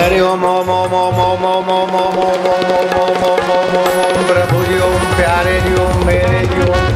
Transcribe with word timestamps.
हरि 0.00 0.18
ओम 0.20 0.44
ओम 0.48 0.68
ओम 0.72 0.92
ओम 0.96 1.18
ओम 1.20 1.42
ओम 1.46 1.70
ओम 1.70 1.90
ओम 1.94 2.18
ओम 2.18 2.20
ओम 2.20 2.70
ओम 2.74 2.92
ओम 2.98 3.24
ओम 3.30 3.50
ओम 3.54 3.74
ओम 3.78 3.98
ओम 4.02 4.20
प्रभु 4.28 4.60
जी 4.68 4.78
ओम 4.86 5.02
प्यारे 5.16 5.56
जी 5.64 5.72
ओम 5.82 6.06
मेरे 6.06 6.38
जी 6.52 6.60
ओम 6.66 6.86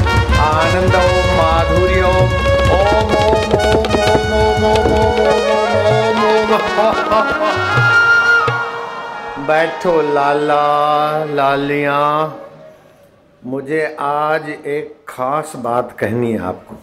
आनंद 0.45 0.95
ओम 1.01 1.43
ओम 2.05 2.31
ओम 2.77 2.77
ओम 2.77 3.13
ओम 3.17 3.53
ओम 3.59 4.25
ओम 4.39 4.65
ओम 4.71 4.89
ओम 6.23 6.55
ओम 6.55 6.55
ओम 6.87 7.45
बैठो 9.47 9.95
लाला 10.15 10.63
लालिया 11.35 12.01
मुझे 13.43 13.85
आज 14.07 14.49
एक 14.49 14.97
खास 15.09 15.53
बात 15.69 15.95
कहनी 15.99 16.33
है 16.33 16.43
आपको 16.55 16.81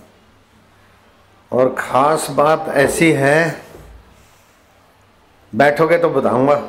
और 1.51 1.75
खास 1.77 2.29
बात 2.35 2.71
ऐसी 2.85 3.11
है 3.23 3.37
बैठोगे 5.55 5.97
तो 5.97 6.09
बताऊँगा। 6.09 6.61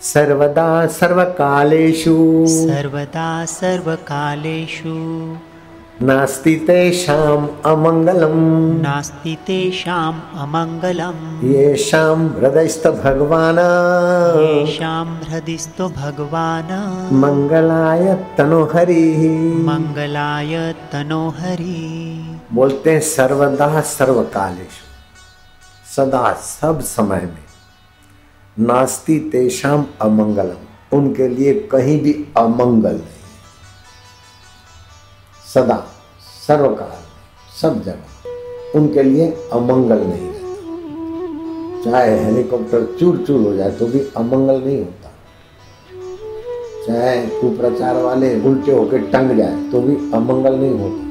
सर्वदा 0.00 0.86
सर्वकालेषु। 0.86 2.44
सर्वदा 2.48 3.44
सर्वकालेषु। 3.44 5.36
नास्ति 6.02 6.54
तेषाम् 6.54 7.48
अमङ्गलम्। 7.66 8.80
नास्ति 8.82 9.38
तेषाम् 9.46 10.20
अमङ्गलम्। 10.38 11.44
येषां 11.44 12.28
हृदयस्थ 12.28 12.86
भगवान्। 12.86 13.58
येषां 14.40 15.06
हृदिस्थो 15.06 15.88
भगवान्। 15.88 17.14
मंगलाय 17.14 18.14
तनोहरिः। 18.38 19.44
मङ्गलाय 19.58 20.74
तनोहरि। 20.92 22.38
बोलते 22.52 22.90
हैं 22.90 23.00
सर्वदा 23.00 23.80
सर्वकालेषु। 23.80 24.83
सदा 25.96 26.32
सब 26.32 26.80
समय 26.80 27.20
में। 27.20 28.66
नास्ति 28.66 29.18
तेषाम 29.32 29.84
अमंगलम, 30.00 30.98
उनके 30.98 31.28
लिए 31.28 31.54
कहीं 31.72 32.00
भी 32.02 32.12
अमंगल 32.36 32.92
नहीं। 32.92 33.22
सदा 35.54 35.86
सर्वकाल 36.46 37.02
सब 37.60 37.82
जगह, 37.82 38.78
उनके 38.78 39.02
लिए 39.02 39.30
अमंगल 39.52 39.98
नहीं। 39.98 40.28
रहता 40.30 41.90
चाहे 41.90 42.18
हेलीकॉप्टर 42.24 42.96
चूर 43.00 43.24
चूर 43.26 43.40
हो 43.40 43.54
जाए 43.54 43.70
तो 43.70 43.86
भी 43.86 44.00
अमंगल 44.16 44.62
नहीं 44.62 44.78
होता। 44.78 45.10
चाहे 46.86 47.26
कुप्रचार 47.26 47.96
वाले 47.96 48.40
उल्टे 48.40 48.72
होकर 48.72 48.98
टंग 48.98 49.36
जाए 49.38 49.62
तो 49.70 49.80
भी 49.80 49.96
अमंगल 50.14 50.54
नहीं 50.54 50.78
होता। 50.78 51.02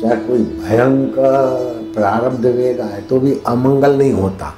चाहे 0.00 0.16
कोई 0.26 0.38
भयंकर 0.38 1.77
प्रारब्ध 1.94 2.46
वेग 2.46 2.80
आए 2.80 3.00
तो 3.00 3.20
भी 3.20 3.40
अमंगल 3.46 3.98
नहीं 3.98 4.12
होता। 4.12 4.54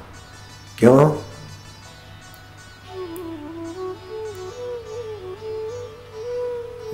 क्यों? 0.79 1.11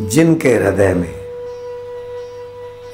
जिनके 0.07 0.53
हृदय 0.53 0.93
में 0.93 1.13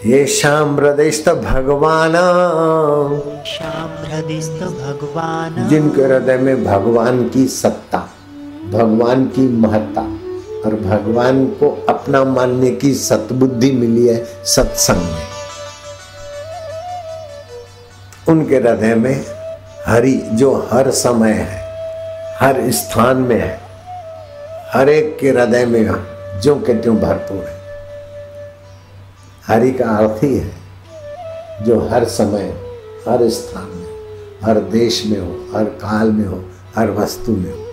ये 0.06 0.26
शाम 0.26 0.76
हृदय 0.76 1.10
भगवान 1.28 2.16
येषां 2.16 3.88
हृदिस्थो 4.06 4.66
भगवान् 4.66 5.70
जिनके 5.70 6.02
हृदय 6.02 6.38
में 6.38 6.64
भगवान 6.64 7.30
की 7.30 7.46
सत्ता 7.48 8.10
भगवान 8.72 9.26
की 9.26 9.48
महत्ता 9.48 10.02
और 10.66 10.76
भगवान 10.76 11.46
को 11.46 11.86
अपना 11.90 12.24
मानने 12.24 12.72
की 12.72 12.94
सतबुद्धि 12.94 13.72
मिली 13.72 14.08
है 14.08 14.24
सत्संग 14.46 14.98
में। 14.98 15.33
उनके 18.30 18.56
हृदय 18.56 18.96
में 18.96 19.26
हरि, 19.86 20.12
जो 20.12 20.70
हर 20.74 20.92
समय 20.92 21.32
है, 21.32 21.62
हर 22.40 22.72
स्थान 22.72 23.18
में 23.18 23.40
है, 23.42 23.60
हर 24.74 24.90
एक 24.90 25.18
के 25.20 25.30
हृदय 25.30 25.66
में 25.66 25.90
जो 26.40 26.56
के 26.56 26.74
त्यों 26.74 26.98
भरपूर 26.98 27.44
है। 27.44 27.62
हरि 29.48 29.72
का 29.72 29.90
अर्थ 29.90 30.24
ही 30.24 30.38
है, 30.38 30.52
जो 31.62 31.80
हर 31.80 32.06
समय, 32.06 32.50
हर 33.10 33.30
स्थान 33.30 33.68
में, 33.76 33.88
हर 34.44 34.60
देश 34.60 35.06
में 35.06 35.20
हो, 35.20 35.58
हर 35.58 35.64
काल 35.64 36.12
में 36.12 36.26
हो, 36.26 36.46
हर 36.76 36.90
वस्तु 36.90 37.32
में 37.32 37.52
हो। 37.52 37.66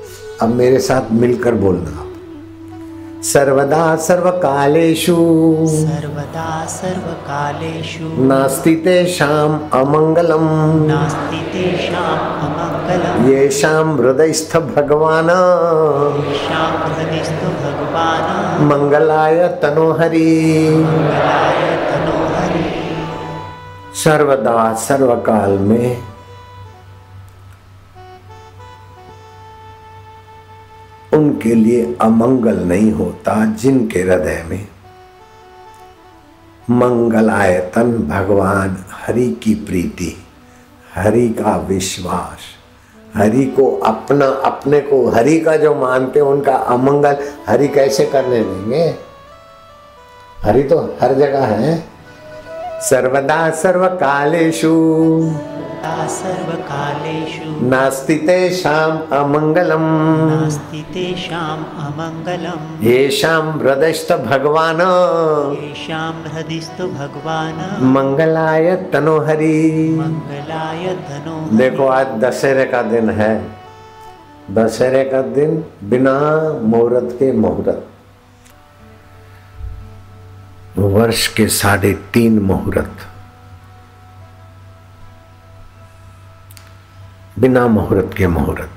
अब 0.43 0.49
मेरे 0.49 0.79
साथ 0.79 1.13
मिलकर 1.13 1.55
बोलना 1.55 1.91
सर्वदा 3.23 3.97
सर्वकालेषु। 3.97 5.15
सर्वदा 5.67 6.67
सर्वकालेषु। 6.67 8.23
नास्ति 8.23 8.75
तेषाम् 8.75 9.61
अमङ्गलम्। 9.73 10.87
नास्ति 10.87 11.37
तेषाम् 11.37 12.41
अमङ्गलम्। 12.41 13.31
येषां 13.31 13.99
हृदयस्थ 13.99 14.57
भगवान्। 14.57 15.31
येषां 16.27 16.95
हृदिस्थो 16.95 17.49
भगवान्। 17.49 18.65
मङ्गलाय 18.67 19.49
तनोहरि। 19.49 20.71
मङ्गलाय 20.71 21.77
तनोहरि। 21.77 22.97
सर्वदा 23.95 24.75
सर्वकाल 24.75 25.51
में 25.51 26.10
उनके 31.15 31.55
लिए 31.55 31.97
अमंगल 32.01 32.59
नहीं 32.59 32.93
होता 32.93 33.45
जिनके 33.45 34.01
हृदय 34.01 34.45
में। 34.49 34.69
मंगलायतन 36.71 37.93
भगवान, 37.93 38.85
हरि 38.93 39.41
की 39.43 39.55
प्रीति, 39.55 40.17
हरि 40.95 41.29
का 41.29 41.57
विश्वास, 41.57 42.39
हरि 43.17 43.45
को 43.45 43.77
अपना, 43.77 44.27
अपने 44.27 44.81
को 44.81 45.09
हरि 45.09 45.41
का 45.41 45.57
जो 45.57 45.75
मानते 45.75 46.21
उनका 46.21 46.57
अमंगल 46.57 47.17
हरि 47.49 47.69
कैसे 47.69 48.05
करने 48.05 48.45
देंगे? 48.45 48.95
हरि 50.43 50.63
तो 50.63 50.97
हर 51.01 51.15
जगह 51.15 51.47
है। 51.47 51.85
सर्वदा 52.81 53.51
सर्वकालेषु। 53.51 54.71
सर्वदा 55.81 56.07
सर्वकालेषु। 56.07 57.67
नास्ति 57.67 58.15
तेषाम् 58.15 59.13
अमङ्गलम्। 59.13 60.31
नास्ति 60.31 60.87
तेषाम् 60.95 61.65
अमङ्गलम्। 61.65 62.85
येषां 62.85 63.59
हृदयस्थ 63.59 64.13
भगवान्। 64.13 64.81
येषां 65.63 66.35
हृदिस्थो 66.35 66.87
भगवान्। 66.87 67.85
मंगलाय 67.85 68.77
तनोहरि। 68.77 69.97
मङ्गलाय 69.99 70.87
धनो 70.87 71.57
देखो 71.57 71.87
आज 71.87 72.07
दशहरे 72.07 72.65
का 72.65 72.83
दिन 72.83 73.11
है। 73.11 73.47
दशहरे 74.51 75.05
का 75.05 75.23
दिन 75.23 75.65
बिना 75.85 76.21
मुहूर्त 76.63 77.17
के 77.19 77.33
मुहूर्त। 77.33 77.87
वर्ष 80.79 81.27
के 81.29 81.49
साढ़े 81.49 81.93
तीन 81.93 82.39
मुहूर्त। 82.39 82.93
बिना 87.41 87.69
मुहूर्त 87.69 88.17
के 88.17 88.27
मुहूर्त। 88.27 88.71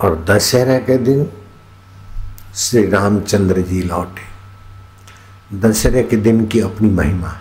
और 0.00 0.24
दशहरा 0.24 0.78
के 0.78 0.98
दिन 0.98 1.30
श्री 2.54 2.90
रामचंद्र 2.90 3.60
जी 3.60 3.82
लौटे। 3.82 4.34
दशहरे 5.58 6.02
के 6.02 6.16
दिन 6.16 6.46
की 6.46 6.60
अपनी 6.60 6.90
महिमा 6.90 7.28
है। 7.28 7.40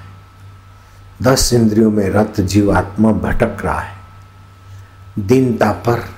दस 1.21 1.53
इंद्रियों 1.53 1.91
में 1.91 2.09
रत 2.09 2.41
जीवात्मा 2.41 3.11
भटक 3.11 3.57
रहा 3.65 3.79
है। 3.79 3.97
दीनता 5.19 5.71
पर, 5.71 6.09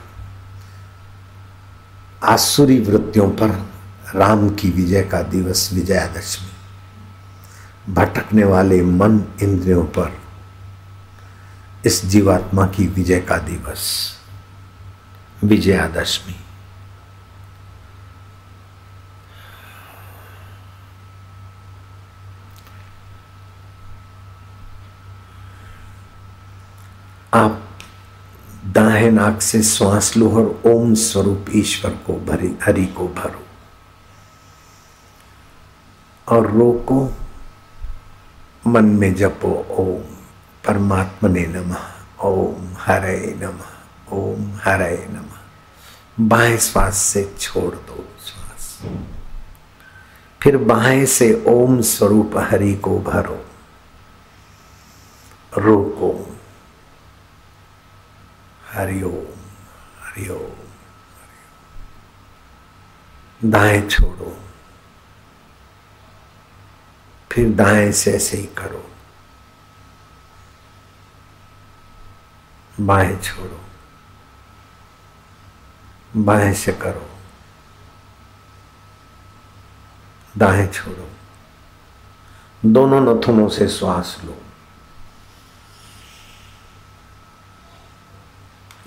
आसुरी 2.24 2.80
वृत्तियों 2.80 3.30
पर 3.30 3.70
राम 4.16 4.50
की 4.50 4.70
विजय 4.70 5.04
का 5.04 5.22
दिवस 5.22 5.70
विजयादशमी। 5.74 6.55
भटकने 7.90 8.44
वाले 8.44 8.82
मन 8.82 9.24
इंद्रियों 9.42 9.86
पर 9.86 10.18
इस 11.86 12.06
जीवात्मा 12.06 12.66
की 12.68 12.88
विजय 12.88 13.20
का 13.22 13.38
दिवस, 13.38 14.14
विजयादशमी। 15.44 16.36
आप 27.34 27.62
दाहे 28.66 29.12
नाक 29.12 29.42
से 29.42 29.64
श्वास 29.64 30.18
लो 30.18 30.32
और 30.32 30.62
ओम 30.66 30.94
स्वरूप 30.94 31.46
ईश्वर 31.56 31.92
को 31.92 32.14
भरी, 32.14 32.56
हरि 32.64 32.86
को 32.86 33.08
भरो। 33.08 33.46
और 36.28 36.52
रोको 36.52 37.14
मन 38.68 38.86
में 38.86 39.16
जपो, 39.16 39.68
ओम 39.70 40.16
परमात्मा 40.66 41.30
ने 41.30 41.46
नमः, 41.48 41.92
ओम 42.22 42.74
हरे 42.80 43.40
नमः, 43.42 43.66
ओम 44.12 44.52
हरे 44.64 45.08
नमः। 45.10 45.40
बाएँ 46.20 46.58
श्वास 46.58 46.98
से 46.98 47.36
छोड़ 47.40 47.76
दो 47.76 48.08
श्वास। 48.26 48.82
फिर 50.42 50.58
बाएँ 50.58 51.06
से 51.06 51.44
ओम 51.48 51.82
स्वरूप 51.82 52.32
हरि 52.36 52.76
को 52.76 53.00
भरो। 53.00 53.46
रोको। 55.58 56.38
हरिओम 58.72 59.40
हरिओम 60.04 60.52
दाएँ 63.52 63.90
छोड़ो। 63.90 64.45
फिर 67.36 67.56
दाएँ 67.56 67.92
से 67.92 68.14
ऐसे 68.14 68.38
ही 68.38 68.44
करो। 68.44 68.92
बाएँ 72.80 73.20
छोड़ो। 73.20 73.62
बाएँ 76.16 76.54
से 76.54 76.72
करो। 76.72 77.10
दाएँ 80.38 80.68
छोड़ो। 80.68 81.10
दोनों 82.66 83.02
नथुनों 83.02 83.50
से 83.50 83.68
श्वास 83.68 84.22
लो। 84.26 84.38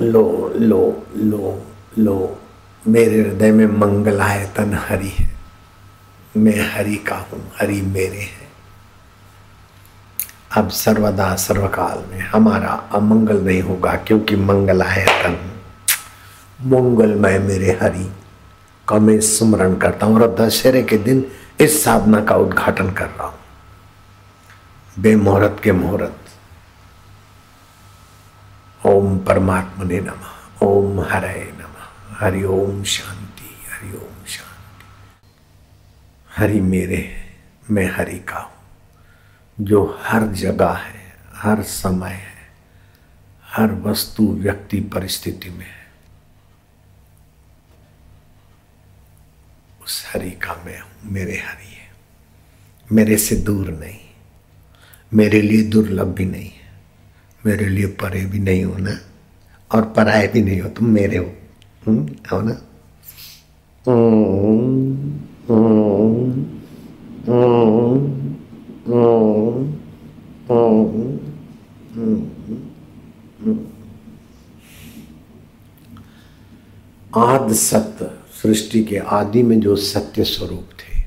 लो 0.00 0.52
लो 0.56 1.06
लो 1.16 1.66
लो, 1.98 2.40
मेरे 2.86 3.20
हृदय 3.22 3.52
में 3.52 3.66
मंगल 3.66 3.86
मंगलायतन 3.86 4.74
हरि 4.74 5.08
है। 5.08 5.38
मैं 6.38 6.75
हरि 6.75 6.96
का 6.96 7.17
हूँ, 7.17 7.52
हरि 7.61 7.81
मेरे 7.82 8.19
हैं। 8.19 8.49
अब 10.56 10.69
सर्वदा, 10.69 11.35
सर्वकाल 11.37 12.05
में 12.11 12.20
हमारा 12.20 12.69
अमंगल 12.69 13.40
नहीं 13.40 13.62
होगा, 13.62 13.94
क्योंकि 13.96 14.37
मंगलायतन 14.37 15.37
मंगलमय 16.62 17.38
मेरे 17.38 17.79
हरि, 17.82 18.12
का 18.88 18.99
मैं 18.99 19.20
स्मरण 19.20 19.76
करता 19.76 20.06
हूँ 20.06 20.20
और 20.20 20.35
दशहरे 20.35 20.82
के 20.82 20.99
दिन 20.99 21.25
इस 21.61 21.85
साधना 21.85 22.25
का 22.25 22.35
उद्घाटन 22.35 22.90
कर 22.90 23.06
रहा 23.06 23.26
हूँ। 23.26 23.38
बेमुहूर्त 24.99 25.61
के 25.62 25.73
मुहूर्त। 25.73 26.25
ओम 28.87 29.19
परमात्मा 29.19 29.85
ने 29.85 30.00
नम, 30.00 30.20
ओम 30.62 31.00
हरे 31.00 31.52
नम। 31.58 31.75
हरि 32.17 32.44
ओम 32.44 32.82
शांति, 32.82 33.50
हरि 33.70 33.96
ओम। 33.96 34.17
हरि 36.38 36.61
मेरे, 36.61 36.99
मैं 37.70 37.85
हरि 37.93 38.19
का 38.19 38.38
हूँ। 38.38 39.67
जो 39.67 39.99
हर 40.02 40.26
जगह 40.32 40.73
है, 40.73 41.00
हर 41.35 41.62
समय 41.62 42.11
है, 42.11 42.46
हर 43.46 43.73
वस्तु 43.82 44.26
व्यक्ति 44.35 44.81
परिस्थिति 44.94 45.50
में 45.50 45.64
है, 45.67 45.87
उस 49.85 50.05
हरि 50.08 50.31
का 50.31 50.55
मैं 50.67 50.79
हूँ, 50.81 51.12
मेरे 51.12 51.37
हरि 51.38 51.75
है। 51.75 51.88
मेरे 52.88 53.17
से 53.19 53.37
दूर 53.37 53.70
नहीं, 53.70 53.99
मेरे 55.12 55.40
लिए 55.43 55.62
दुर्लभ 55.62 56.14
भी 56.14 56.25
नहीं 56.25 56.44
है, 56.44 56.70
मेरे 57.46 57.69
लिए 57.69 57.87
परे 57.99 58.25
भी 58.26 58.38
नहीं 58.38 58.64
हो 58.64 58.76
ना, 58.79 58.99
और 59.70 59.93
पराए 59.93 60.29
भी 60.29 60.43
नहीं 60.43 60.61
हो, 60.61 60.69
तुम 60.69 60.87
मेरे 60.87 61.17
हो। 61.17 61.35
हो 62.32 62.40
ना? 62.43 62.55
आद 65.50 66.46
सत्य 77.52 78.10
सृष्टि 78.42 78.84
के 78.84 78.96
आदि 78.96 79.42
में 79.42 79.60
जो 79.60 79.76
सत्य 79.76 80.24
स्वरूप 80.24 80.60
थे, 80.60 81.02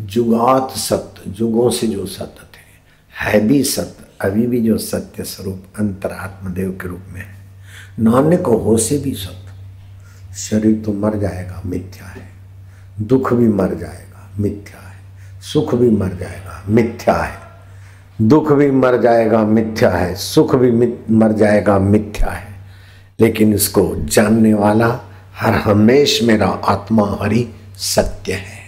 जुगात 0.00 0.70
सत्य, 0.70 1.30
जुगों 1.30 1.70
से 1.70 1.86
जो 1.86 2.06
सत्य 2.06 2.26
थे, 2.26 2.80
है 3.14 3.48
भी 3.48 3.64
सत्य, 3.64 4.04
अभी 4.20 4.46
भी 4.46 4.60
जो 4.60 4.78
सत्य 4.78 5.24
स्वरूप 5.24 5.64
अंतरात्म 5.78 6.48
देव 6.48 6.70
के 6.70 6.88
रूप 6.88 7.02
में 7.08 7.20
है। 7.20 7.36
नान्य 7.98 8.36
को 8.36 8.56
हो 8.56 8.78
से 8.78 8.98
भी 8.98 9.14
सत्य। 9.14 10.34
शरीर 10.34 10.84
तो 10.84 10.92
मर 10.92 11.18
जाएगा, 11.18 11.62
मिथ्या 11.66 12.06
है। 12.06 12.37
दुख 13.00 13.32
भी 13.32 13.48
मर 13.48 13.74
जाएगा, 13.74 14.30
मिथ्या 14.38 14.80
है। 14.80 14.96
सुख 15.42 15.74
भी 15.74 15.90
मर 15.90 16.08
जाएगा, 16.08 16.64
मिथ्या 16.68 17.14
है। 17.14 17.38
दुख 18.22 18.52
भी 18.52 18.70
मर 18.70 19.00
जाएगा, 19.00 19.44
मिथ्या 19.44 19.90
है। 19.90 20.14
सुख 20.14 20.56
भी 20.56 20.70
मर 21.14 21.32
जाएगा, 21.32 21.78
मिथ्या 21.78 22.30
है। 22.30 22.48
लेकिन 23.20 23.54
इसको 23.54 23.96
जानने 23.96 24.54
वाला 24.54 25.00
हर 25.36 25.54
हमेश 25.54 26.22
मेरा 26.22 26.46
आत्मा 26.46 27.18
हरि 27.22 27.48
सत्य 27.76 28.32
है। 28.32 28.58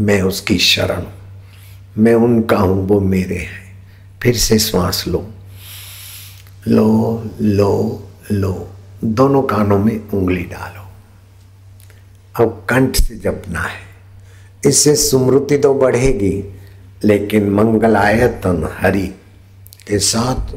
मैं 0.00 0.22
उसकी 0.22 0.58
शरण 0.58 1.02
मैं 1.98 2.14
उनका 2.14 2.56
हूँ, 2.56 2.88
वो 2.88 3.00
मेरे 3.00 3.36
हैं। 3.36 3.88
फिर 4.22 4.36
से 4.36 4.58
श्वास 4.58 5.04
लो। 5.08 5.30
लो 6.68 7.24
लो 7.40 8.08
लो। 8.32 8.68
दोनों 9.04 9.42
कानों 9.42 9.78
में 9.78 10.08
उंगली 10.08 10.42
डालो। 10.42 10.79
अब 12.34 12.66
कंठ 12.68 12.96
से 12.96 13.14
जपना 13.16 13.60
है। 13.60 13.80
इससे 14.66 14.94
स्मृति 14.96 15.58
तो 15.58 15.74
बढ़ेगी, 15.74 16.54
लेकिन 17.04 17.50
मंगलायतन 17.50 18.68
हरि 18.72 19.06
के 19.88 19.98
साथ 19.98 20.54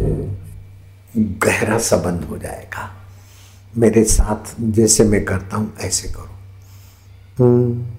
गहरा 1.17 1.77
संबंध 1.79 2.23
हो 2.23 2.37
जाएगा। 2.37 2.89
मेरे 3.77 4.03
साथ 4.03 4.55
जैसे 4.61 5.03
मैं 5.03 5.23
करता 5.25 5.57
हूँ, 5.57 5.73
ऐसे 5.79 6.07
करो। 6.09 6.29
हम्म 7.39 7.93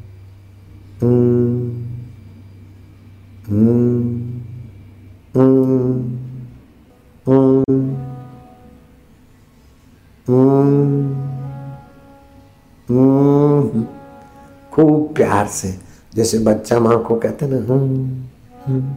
खूब 14.73 15.15
प्यार 15.17 15.47
से, 15.47 15.79
जैसे 16.15 16.39
बच्चा 16.39 16.79
माँ 16.79 17.03
को 17.03 17.17
कहते 17.17 17.47
ना 17.47 17.57
हम 17.65 18.97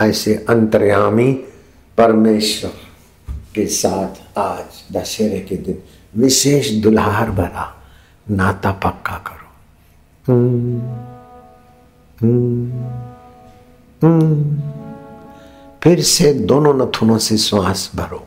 ऐसे 0.00 0.34
अंतर्यामी 0.48 1.32
परमेश्वर 1.98 2.70
के 3.54 3.66
साथ 3.66 4.38
आज 4.38 4.82
दशहरे 4.92 5.40
के 5.40 5.56
दिन 5.56 5.78
विशेष 6.16 6.70
दुल्हार 6.82 7.30
भरा 7.30 7.66
नाता 8.30 8.70
पक्का 8.84 9.16
करो। 9.26 9.48
फिर 15.82 16.02
से 16.02 16.32
दोनों 16.34 16.74
नथुनों 16.74 17.18
से 17.18 17.36
श्वास 17.38 17.90
भरो। 17.96 18.26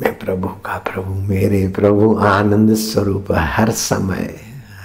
मैं 0.00 0.18
प्रभु 0.18 0.48
का 0.48 0.78
प्रभु 0.78 1.28
मेरे 1.28 1.72
प्रभु 1.76 2.16
आनंद 2.26 2.74
स्वरूप 2.74 3.26
हर 3.32 3.70
समय 3.70 4.40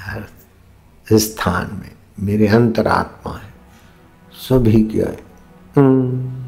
हर 0.06 1.18
स्थान 1.18 1.70
में 1.74 1.92
मेरे 2.20 2.48
अंतरात्मा 2.48 3.34
है। 3.34 3.54
सभी 4.48 4.84
क्या 4.94 5.10
है 5.10 5.20
हम्म, 5.78 6.44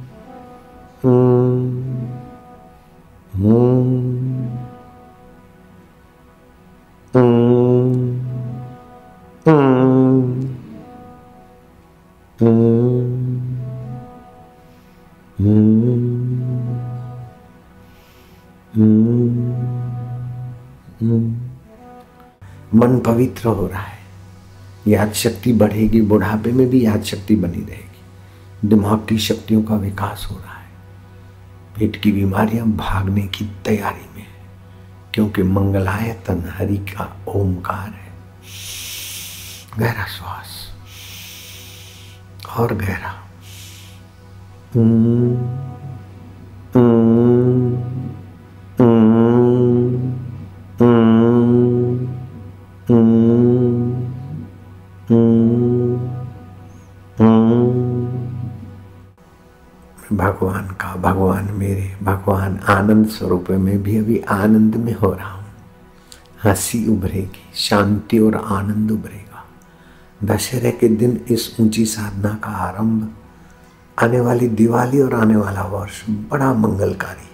मन 22.75 23.01
पवित्र 23.05 23.48
हो 23.48 23.67
रहा 23.67 23.82
है। 23.82 23.98
याद 24.88 25.13
शक्ति 25.13 25.53
बढ़ेगी, 25.53 26.01
बुढ़ापे 26.01 26.51
में 26.51 26.70
भी 26.70 26.86
याद 26.86 27.03
शक्ति 27.03 27.36
बनी 27.36 27.65
रहेगी। 27.65 28.01
दिमाग 28.67 29.05
की 29.10 29.17
शक्तियों 29.17 29.63
का 29.63 29.75
विकास 29.75 30.27
हो 30.32 30.36
रहा 30.36 30.53
है। 30.53 30.70
पेट 31.79 32.01
की 32.01 32.12
बीमारियाँ 32.12 32.67
भागने 32.67 33.22
की 33.22 33.46
तैयारी 33.65 34.15
में 34.15 34.22
है, 34.22 34.46
क्योंकि 35.13 35.44
मंगलायतन 35.44 36.53
हरि 36.58 36.77
का 36.77 37.17
ओमकार 37.27 37.89
है। 37.89 38.13
गहरा 39.79 40.05
श्वास 40.05 40.75
और 42.58 42.75
गहरा। 42.75 43.27
हम्म। 44.75 45.36
हम्म। 46.79 47.04
भगवान 61.05 61.50
मेरे, 61.51 61.97
भगवान 62.03 62.57
आनंद 62.57 63.07
स्वरूप 63.07 63.45
में 63.50 63.83
भी 63.83 63.97
अभी 63.97 64.19
आनंद 64.19 64.75
में 64.75 64.95
हो 64.95 65.13
रहा 65.13 65.31
हूँ। 65.31 65.45
हँसी 66.43 66.88
उभरेगी, 66.88 67.51
शांति 67.55 68.19
और 68.19 68.35
आनंद 68.35 68.91
उभरेगा। 68.91 69.45
दशहरे 70.24 70.71
के 70.71 70.88
दिन 70.88 71.25
इस 71.29 71.57
ऊँची 71.59 71.85
साधना 71.85 72.29
का 72.43 72.50
आरंभ, 72.50 73.13
आने 74.03 74.19
वाली 74.19 74.47
दिवाली 74.47 75.01
और 75.01 75.13
आने 75.13 75.35
वाला 75.35 75.62
वर्ष 75.62 76.09
बड़ा 76.09 76.53
मंगलकारी। 76.53 77.25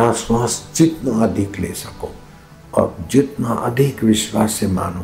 गहरा 0.00 0.12
श्वास 0.12 0.72
जितना 0.76 1.24
अधिक 1.24 1.60
ले 1.60 1.68
सको 1.68 2.08
और 2.74 2.96
जितना 3.10 3.48
अधिक 3.48 4.04
विश्वास 4.04 4.52
से 4.52 4.66
मानो 4.66 5.00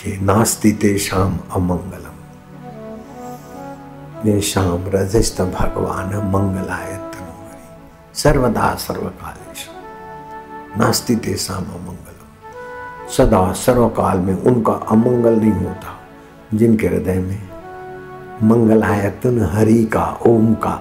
कि 0.00 0.18
नास्ति 0.22 0.72
तेषाम 0.72 1.38
अमंगलम। 1.52 2.16
ये 4.28 4.40
शाम 4.40 4.84
रजस्त 4.86 5.40
भगवान 5.40 6.16
मंगलाय 6.16 6.96
तनुवरी 6.96 7.64
सर्वदा 8.14 8.74
सर्वकालेश। 8.74 9.68
नास्ति 10.78 11.16
तेषाम 11.16 11.64
अमंगलम। 11.64 13.08
सदा 13.16 13.52
सर्वकाल 13.52 14.18
में 14.18 14.34
उनका 14.34 14.72
अमंगल 14.72 15.40
नहीं 15.40 15.52
होता, 15.52 16.00
जिनके 16.54 16.86
हृदय 16.86 17.18
में 17.20 17.48
मंगलायतन 18.42 19.40
हरि 19.52 19.84
का, 19.84 20.18
ओम 20.26 20.54
का 20.54 20.80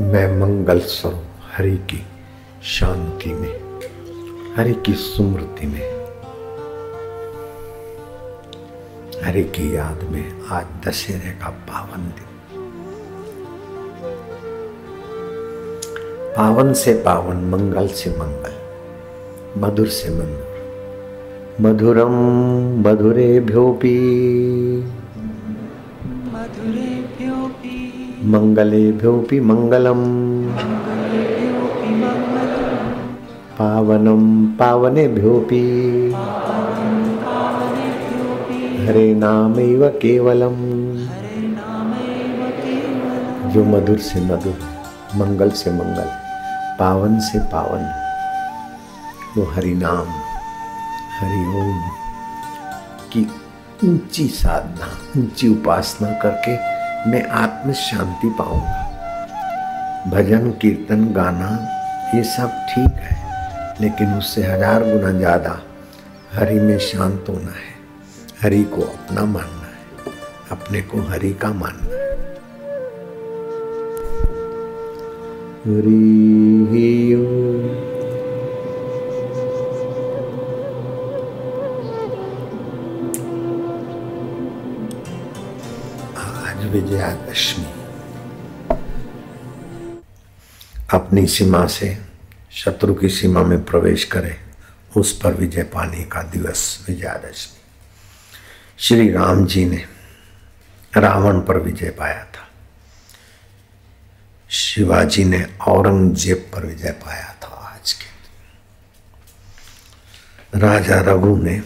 मैं 0.00 0.38
मंगल 0.40 0.80
स्वरूप 0.80 1.24
हरि 1.56 1.76
की 1.76 2.06
शांति 2.62 3.32
में 3.32 3.51
हरि 4.56 4.72
की 4.86 4.92
स्मृति 4.92 5.66
में 5.66 5.84
हरि 9.24 9.44
की 9.44 9.76
याद 9.76 10.02
में 10.10 10.24
आज 10.48 10.66
दशहरे 10.86 11.30
का 11.30 11.48
पावन 11.68 12.02
दिन। 12.08 12.28
पावन 16.36 16.72
से 16.72 16.94
पावन 16.94 17.36
मंगल 17.36 17.86
से 17.86 18.10
मंगल 18.10 18.54
मधुर 19.60 19.88
से 19.88 20.10
मधुर 20.10 21.58
मधुरम 21.60 22.14
मधुरे 22.88 23.40
भ्योपी 23.40 23.96
मधुरेभ्योऽपि 26.34 27.76
मंगले 28.24 28.92
भ्योपी 28.92 29.40
मंगलम। 29.40 30.02
पावनम 30.56 30.91
पावने 33.60 35.08
भ्योपि 35.08 35.60
हरे 38.86 39.14
नामैव 39.14 39.88
केवलम। 39.88 40.56
जो 43.52 43.64
मधुर 43.64 43.98
से 43.98 44.20
मधुर, 44.20 44.58
मंगल 45.16 45.50
से 45.50 45.70
मंगल, 45.70 46.08
पावन 46.78 47.18
से 47.20 47.38
पावन। 47.38 47.84
वो 49.36 49.44
हरि 49.44 49.74
नाम, 49.74 50.08
हरि 51.18 51.44
ओम, 51.60 51.80
की 53.12 53.22
ऊँची 53.84 54.26
साधना, 54.28 55.20
ऊँची 55.20 55.48
उपासना 55.48 56.10
करके 56.10 56.54
मैं 57.10 57.28
आत्म 57.28 57.72
शांति 57.72 58.28
पाऊँगा। 58.28 58.80
भजन, 60.10 60.50
कीर्तन, 60.50 61.04
गाना, 61.12 61.50
ये 62.14 62.22
सब 62.24 62.66
ठीक 62.70 62.94
है। 62.94 63.21
लेकिन 63.82 64.12
उससे 64.14 64.42
हज़ार 64.42 64.82
गुना 64.82 65.10
ज़्यादा 65.12 65.60
हरि 66.32 66.58
में 66.60 66.78
शांत 66.78 67.28
होना 67.28 67.52
है। 67.52 67.70
हरि 68.42 68.62
को 68.64 68.82
अपना 68.82 69.24
मानना 69.24 69.66
है। 69.66 70.12
अपने 70.50 70.82
को 70.82 71.00
हरि 71.08 71.32
का 71.32 71.52
मानना 71.52 71.96
है। 71.96 72.00
हरि 75.66 77.12
आज 86.18 86.64
विजयादशमी। 86.72 87.66
अपनी 90.92 91.26
सीमा 91.26 91.66
से 91.66 92.11
शत्रु 92.52 92.94
की 92.94 93.08
सीमा 93.08 93.42
में 93.42 93.64
प्रवेश 93.64 94.04
करे, 94.04 94.40
उस 94.96 95.20
पर 95.20 95.34
विजय 95.34 95.62
पाने 95.62 96.04
का 96.04 96.22
दिवस 96.22 96.84
विजयादशमी। 96.88 97.60
श्री 98.78 99.10
राम 99.12 99.46
जी 99.46 99.64
ने 99.64 99.86
रावण 100.96 101.40
पर 101.40 101.58
विजय 101.58 101.90
पाया 101.90 102.24
था। 102.24 102.48
शिवाजी 104.50 105.24
ने 105.24 105.56
औरंगज़ेब 105.68 106.50
पर 106.54 106.66
विजय 106.66 106.90
पाया 106.90 107.36
था 107.42 107.46
आज 107.46 107.92
के 107.92 108.12
राजा 110.58 111.00
रघु 111.00 111.36
ने 111.36 111.60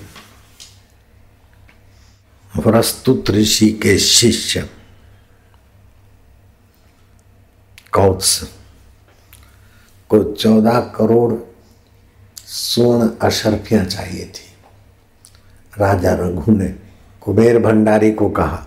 प्रस्तुत 2.62 3.30
ऋषि 3.30 3.70
के 3.70 3.98
शिष्य 3.98 4.70
कौत्स 7.92 8.42
को 10.10 10.22
चौदह 10.32 10.80
करोड़ 10.96 11.32
स्वर्ण 12.46 13.08
अशर्फियाँ 13.22 13.84
चाहिए 13.84 14.24
थी। 14.26 14.44
राजा 15.72 16.12
रघु 16.14 16.52
ने 16.52 16.68
कुबेर 17.22 17.58
भंडारी 17.58 18.12
को 18.12 18.28
कहा, 18.30 18.66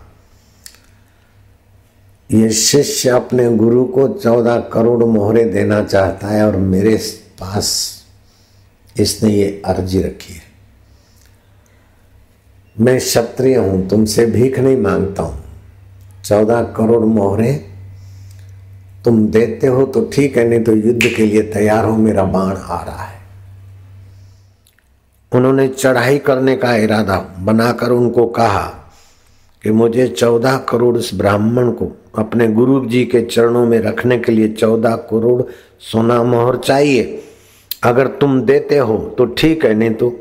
ये 2.29 2.49
शिष्य 2.51 3.09
अपने 3.09 3.49
गुरु 3.57 3.85
को 3.85 4.07
चौदह 4.09 4.59
करोड़ 4.73 5.03
मोहरे 5.03 5.43
देना 5.45 5.83
चाहता 5.83 6.27
है 6.27 6.45
और 6.47 6.55
मेरे 6.57 6.95
पास 7.39 7.69
इसने 8.95 9.31
ये 9.31 9.61
अर्जी 9.65 10.01
रखी 10.01 10.33
है। 10.33 10.47
मैं 12.75 12.97
क्षत्रिय 12.99 13.55
हूँ, 13.55 13.87
तुमसे 13.89 14.25
भीख 14.25 14.59
नहीं 14.59 14.77
माँगता 14.77 15.23
हूँ। 15.23 15.43
चौदह 16.25 16.61
करोड़ 16.77 17.03
मोहरे 17.05 17.68
तुम 19.09 19.25
देते 19.27 19.67
हो 19.67 19.85
तो 19.85 20.01
ठीक 20.13 20.37
है, 20.37 20.43
नहीं 20.47 20.63
तो 20.63 20.73
युद्ध 20.73 21.01
के 21.05 21.25
लिए 21.25 21.41
तैयार 21.43 21.85
हो, 21.85 21.95
मेरा 21.97 22.23
बाण 22.25 22.55
आ 22.55 22.81
रहा 22.83 23.03
है। 23.03 23.17
उन्होंने 25.31 25.67
चढ़ाई 25.67 26.17
करने 26.19 26.55
का 26.55 26.75
इरादा 26.77 27.17
बनाकर 27.39 27.91
उनको 27.91 28.25
कहा 28.27 28.65
कि 29.63 29.71
मुझे 29.71 30.07
चौदह 30.09 30.57
करोड़ 30.69 30.97
इस 30.97 31.13
ब्राह्मण 31.15 31.71
को 31.71 31.91
अपने 32.17 32.47
गुरु 32.49 32.85
जी 32.85 33.03
के 33.05 33.21
चरणों 33.23 33.65
में 33.65 33.79
रखने 33.81 34.17
के 34.19 34.31
लिए 34.31 34.47
चौदह 34.49 34.95
करोड़ 35.09 35.41
सोना 35.81 36.21
मोहर 36.23 36.57
चाहिए। 36.59 37.21
अगर 37.83 38.07
तुम 38.21 38.41
देते 38.43 38.77
हो 38.77 38.97
तो 39.17 39.25
ठीक 39.27 39.65
है, 39.65 39.73
नहीं 39.73 39.91
तो 39.91 40.15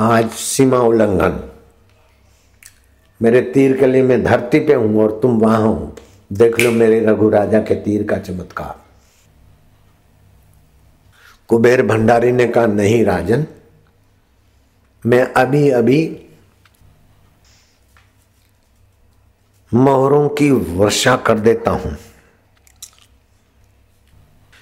आज 0.00 0.30
सीमा 0.30 0.78
उल्लंघन। 0.82 1.42
मेरे 3.20 3.40
तीर 3.52 3.76
के 3.76 3.86
लिए 3.86 4.02
मैं 4.02 4.24
धरती 4.24 4.60
पे 4.60 4.74
हूँ 4.74 5.02
और 5.02 5.20
तुम 5.22 5.38
वहाँ 5.40 5.60
हो। 5.60 5.94
देख 6.30 6.58
लो 6.60 6.70
मेरे 6.72 7.00
रघु 7.00 7.28
राजा 7.30 7.60
के 7.60 7.74
तीर 7.74 8.06
का 8.06 8.16
चमत्कार। 8.18 8.74
कुबेर 11.50 11.82
भंडारी 11.86 12.32
ने 12.32 12.46
कहा, 12.46 12.66
नहीं 12.66 13.04
राजन, 13.04 13.46
मैं 15.04 15.22
अभी 15.34 15.68
अभी 15.70 15.98
मोहरों 19.72 20.28
की 20.30 20.50
वर्षा 20.50 21.16
कर 21.16 21.38
देता 21.38 21.70
हूँ। 21.70 21.96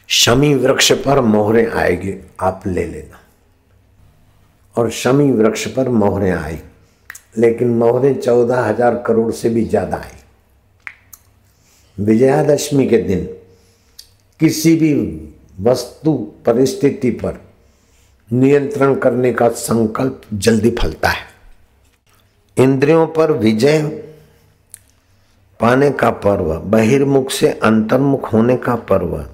शमी 0.08 0.54
वृक्ष 0.54 0.92
पर 1.02 1.20
मोहरे 1.22 1.64
आएगी, 1.66 2.14
आप 2.40 2.62
ले 2.66 2.84
लेना। 2.86 3.20
और 4.74 4.90
शमी 4.92 5.30
वृक्ष 5.32 5.66
पर 5.68 5.88
मोहरे 5.90 6.30
आई 6.30 6.58
लेकिन 7.38 7.68
मोहरे 7.70 8.12
चौदह 8.14 8.60
हज़ार 8.60 9.02
करोड़ 9.06 9.32
से 9.32 9.50
भी 9.50 9.64
ज़्यादा 9.64 9.96
आई 9.96 10.22
विजयादशमी 11.98 12.86
के 12.86 12.98
दिन 12.98 13.24
किसी 14.40 14.76
भी 14.76 14.94
वस्तु 15.60 16.32
परिस्थिति 16.46 17.10
पर 17.10 17.40
नियंत्रण 18.32 18.94
करने 18.94 19.32
का 19.32 19.48
संकल्प 19.48 20.22
जल्दी 20.34 20.70
फलता 20.70 21.08
है। 21.08 21.26
इंद्रियों 22.58 23.06
पर 23.06 23.32
विजय, 23.32 23.82
पाने 25.60 25.90
का 25.90 26.10
पर्व, 26.10 26.54
बहिर्मुख 26.54 27.30
से 27.30 27.48
अंतर्मुख 27.48 28.32
होने 28.32 28.56
का 28.56 28.74
पर्व, 28.74 29.26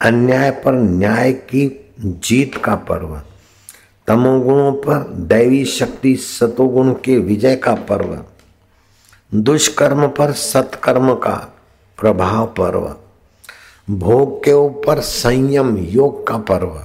अन्याय 0.00 0.50
पर 0.50 0.72
न्याय 0.72 1.32
की 1.32 1.92
जीत 2.00 2.56
का 2.56 2.74
पर्व, 2.74 3.22
तमोगुणों 4.06 4.72
पर 4.72 5.08
दैवी 5.08 5.64
शक्ति 5.64 6.16
सतोगुण 6.16 6.92
के 6.92 7.18
विजय 7.18 7.56
का 7.56 7.74
पर्व, 7.74 8.24
दुष्कर्म 9.34 10.08
पर 10.08 10.32
सत्कर्म 10.32 11.14
का 11.14 11.51
प्रभाव 12.02 12.46
पर्व, 12.46 12.94
भोग 13.90 14.44
के 14.44 14.52
ऊपर 14.52 15.00
संयम 15.00 15.76
योग 15.78 16.26
का 16.26 16.38
पर्व 16.38 16.82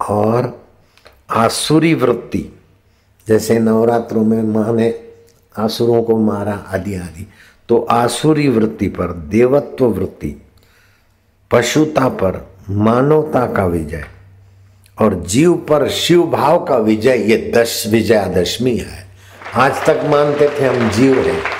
और 0.00 0.66
आसुरी 1.30 1.94
वृत्ति। 1.94 2.44
जैसे 3.26 3.58
नवरात्रों 3.58 4.24
में 4.24 4.42
माँ 4.44 4.72
ने 4.72 4.92
आसुरों 5.58 6.02
को 6.02 6.16
मारा 6.16 6.54
आदि 6.68 6.94
आदि 6.94 7.26
तो 7.68 7.78
आसुरी 7.90 8.48
वृत्ति 8.48 8.88
पर, 8.88 9.12
देवत्व 9.12 9.86
वृत्ति, 9.86 10.34
पशुता 11.50 12.08
पर 12.08 12.40
मानवता 12.70 13.46
का 13.52 13.66
विजय 13.66 14.04
और 15.00 15.14
जीव 15.24 15.54
पर 15.68 15.88
शिव 15.90 16.26
भाव 16.26 16.64
का 16.64 16.76
विजय, 16.76 17.24
ये 17.30 17.52
दश 17.56 17.86
विजयादशमी 17.86 18.76
है। 18.76 19.08
आज 19.54 19.86
तक 19.86 20.02
मानते 20.06 20.48
थे 20.48 20.66
हम 20.66 20.90
जीव 20.90 21.18
हैं। 21.18 21.59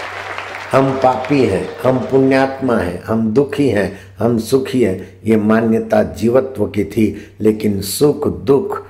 हम 0.73 0.91
पापी 0.93 1.45
हैं, 1.45 1.69
हम 1.85 1.99
पुण्यात्मा 1.99 2.77
हैं, 2.77 3.03
हम 3.03 3.33
दुखी 3.33 3.69
हैं, 3.69 3.99
हम 4.19 4.39
सुखी 4.39 4.83
हैं। 4.83 5.21
ये 5.25 5.37
मान्यता 5.37 6.03
जीवत्व 6.03 6.67
की 6.67 6.85
थी, 6.85 7.35
लेकिन 7.41 7.81
सुख, 7.81 8.29
दुख 8.29 8.83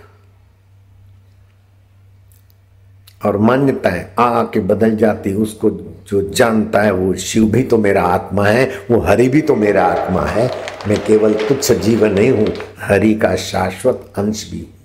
और 3.27 3.37
मान्यताएँ 3.37 4.05
आके 4.19 4.61
बदल 4.61 4.97
जाती। 4.97 5.33
उसको 5.35 5.71
जो 6.11 6.21
जानता 6.31 6.83
है, 6.83 6.93
वो 6.93 7.15
शिव 7.15 7.51
भी 7.51 7.63
तो 7.63 7.79
मेरा 7.79 8.03
आत्मा 8.03 8.47
है, 8.47 8.71
वो 8.91 9.01
हरि 9.01 9.29
भी 9.29 9.41
तो 9.41 9.57
मेरा 9.57 9.85
आत्मा 9.87 10.23
है। 10.23 10.51
मैं 10.89 11.05
केवल 11.05 11.35
तुच्छ 11.35 11.73
जीवन 11.73 12.13
नहीं 12.13 12.31
हूँ, 12.31 12.47
हरि 12.79 13.15
का 13.15 13.35
शाश्वत 13.37 14.13
अंश 14.17 14.51
भी 14.51 14.59
हूँ 14.59 14.80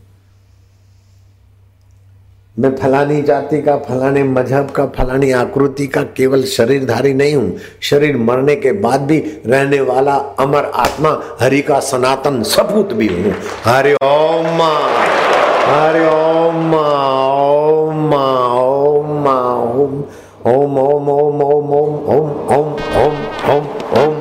मैं 2.59 2.75
फलानी 2.75 3.21
जाति 3.21 3.61
का, 3.61 3.77
फलाने 3.77 4.23
मज़हब 4.23 4.69
का, 4.71 4.85
फलानी 4.85 5.31
आकृति 5.31 5.87
का 5.87 6.01
केवल 6.03 6.43
शरीरधारी 6.43 7.13
नहीं 7.13 7.35
हूँ। 7.35 7.57
शरीर 7.81 8.17
मरने 8.17 8.55
के 8.55 8.71
बाद 8.71 9.01
भी 9.01 9.19
रहने 9.45 9.81
वाला 9.81 10.15
अमर 10.39 10.71
आत्मा, 10.75 11.37
हरि 11.41 11.61
का 11.61 11.79
सनातन 11.79 12.43
सपूत 12.43 12.93
भी 12.93 13.07
हूँ। 13.07 13.33
हरि 13.65 13.93
ओम 13.93 14.61
हरि 15.65 16.05
ओम 16.05 16.73
ओम 16.75 18.13
ओम 18.13 19.27
ओम। 19.27 20.03
ओम 20.45 20.77
ओम 20.77 21.09
ओम 21.09 21.41
ओम 21.41 21.73
ओम 21.73 22.05
ओम 22.09 22.55
ओम 22.55 22.73
ओम 23.01 23.15
ओम 23.51 23.67
ओम। 23.99 24.14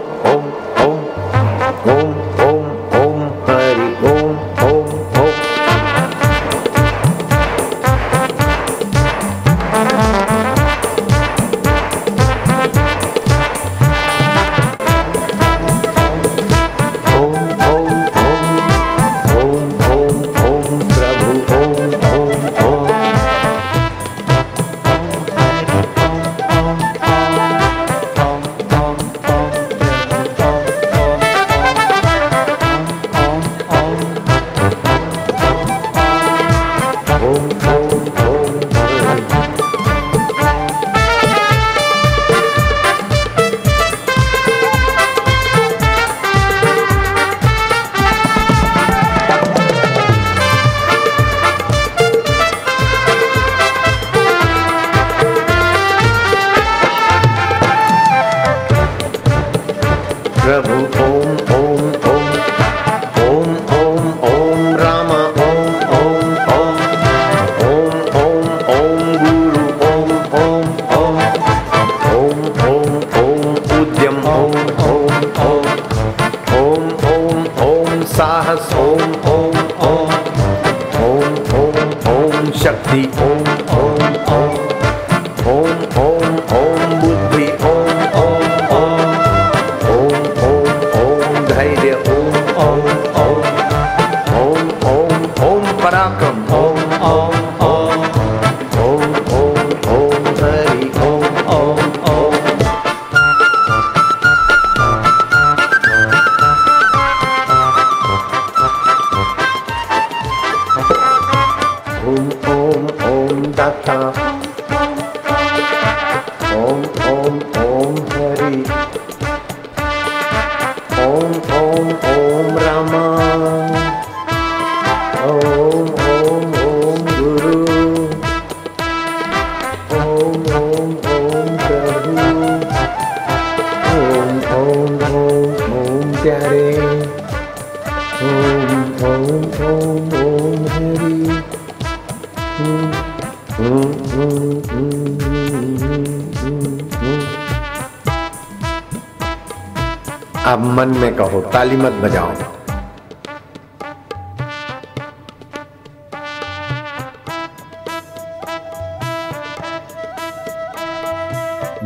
ताली 151.75 151.83
मत 151.83 152.03
बजाओ। 152.03 152.33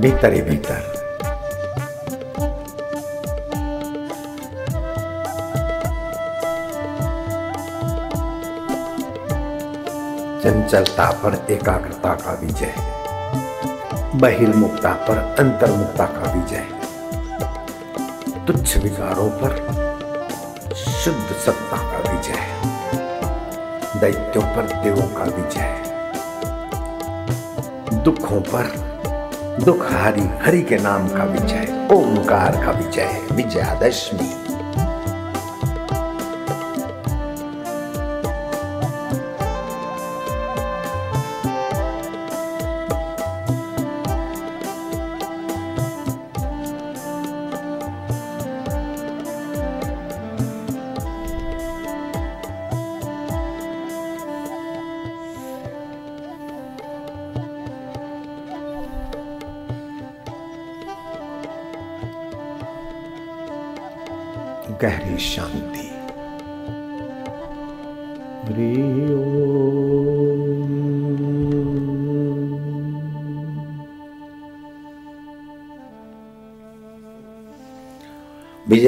भीतर 0.01 0.33
ही 0.33 0.41
भीतर 0.43 0.97
चंचलता 10.43 11.11
पर 11.23 11.35
एकाग्रता 11.51 12.15
का 12.15 12.33
विजय 12.43 12.75
बहिर्मुक्ता 14.21 14.93
पर 15.09 15.19
अंतर्मुक्ता 15.39 16.05
का 16.17 16.33
विजय 16.33 16.78
तुच्छ 18.49 18.77
विकारों 18.77 19.29
पर 19.41 19.57
शुद्ध 20.75 21.35
सत्ता 21.37 21.77
का 21.77 21.99
विजय, 21.99 22.41
दैत्यों 24.01 24.43
पर 24.43 24.73
देवों 24.85 25.09
का 25.09 25.25
विजय, 25.25 25.75
दुखों 28.05 28.41
पर 28.41 28.71
दुख 29.65 29.85
हरि 29.93 30.27
हरि 30.45 30.63
के 30.63 30.77
नाम 30.77 31.09
का 31.09 31.25
विजय 31.25 31.89
ओंकार 31.93 32.57
का 32.65 32.71
विजय, 32.71 33.21
विजयादशमी। 33.33 34.31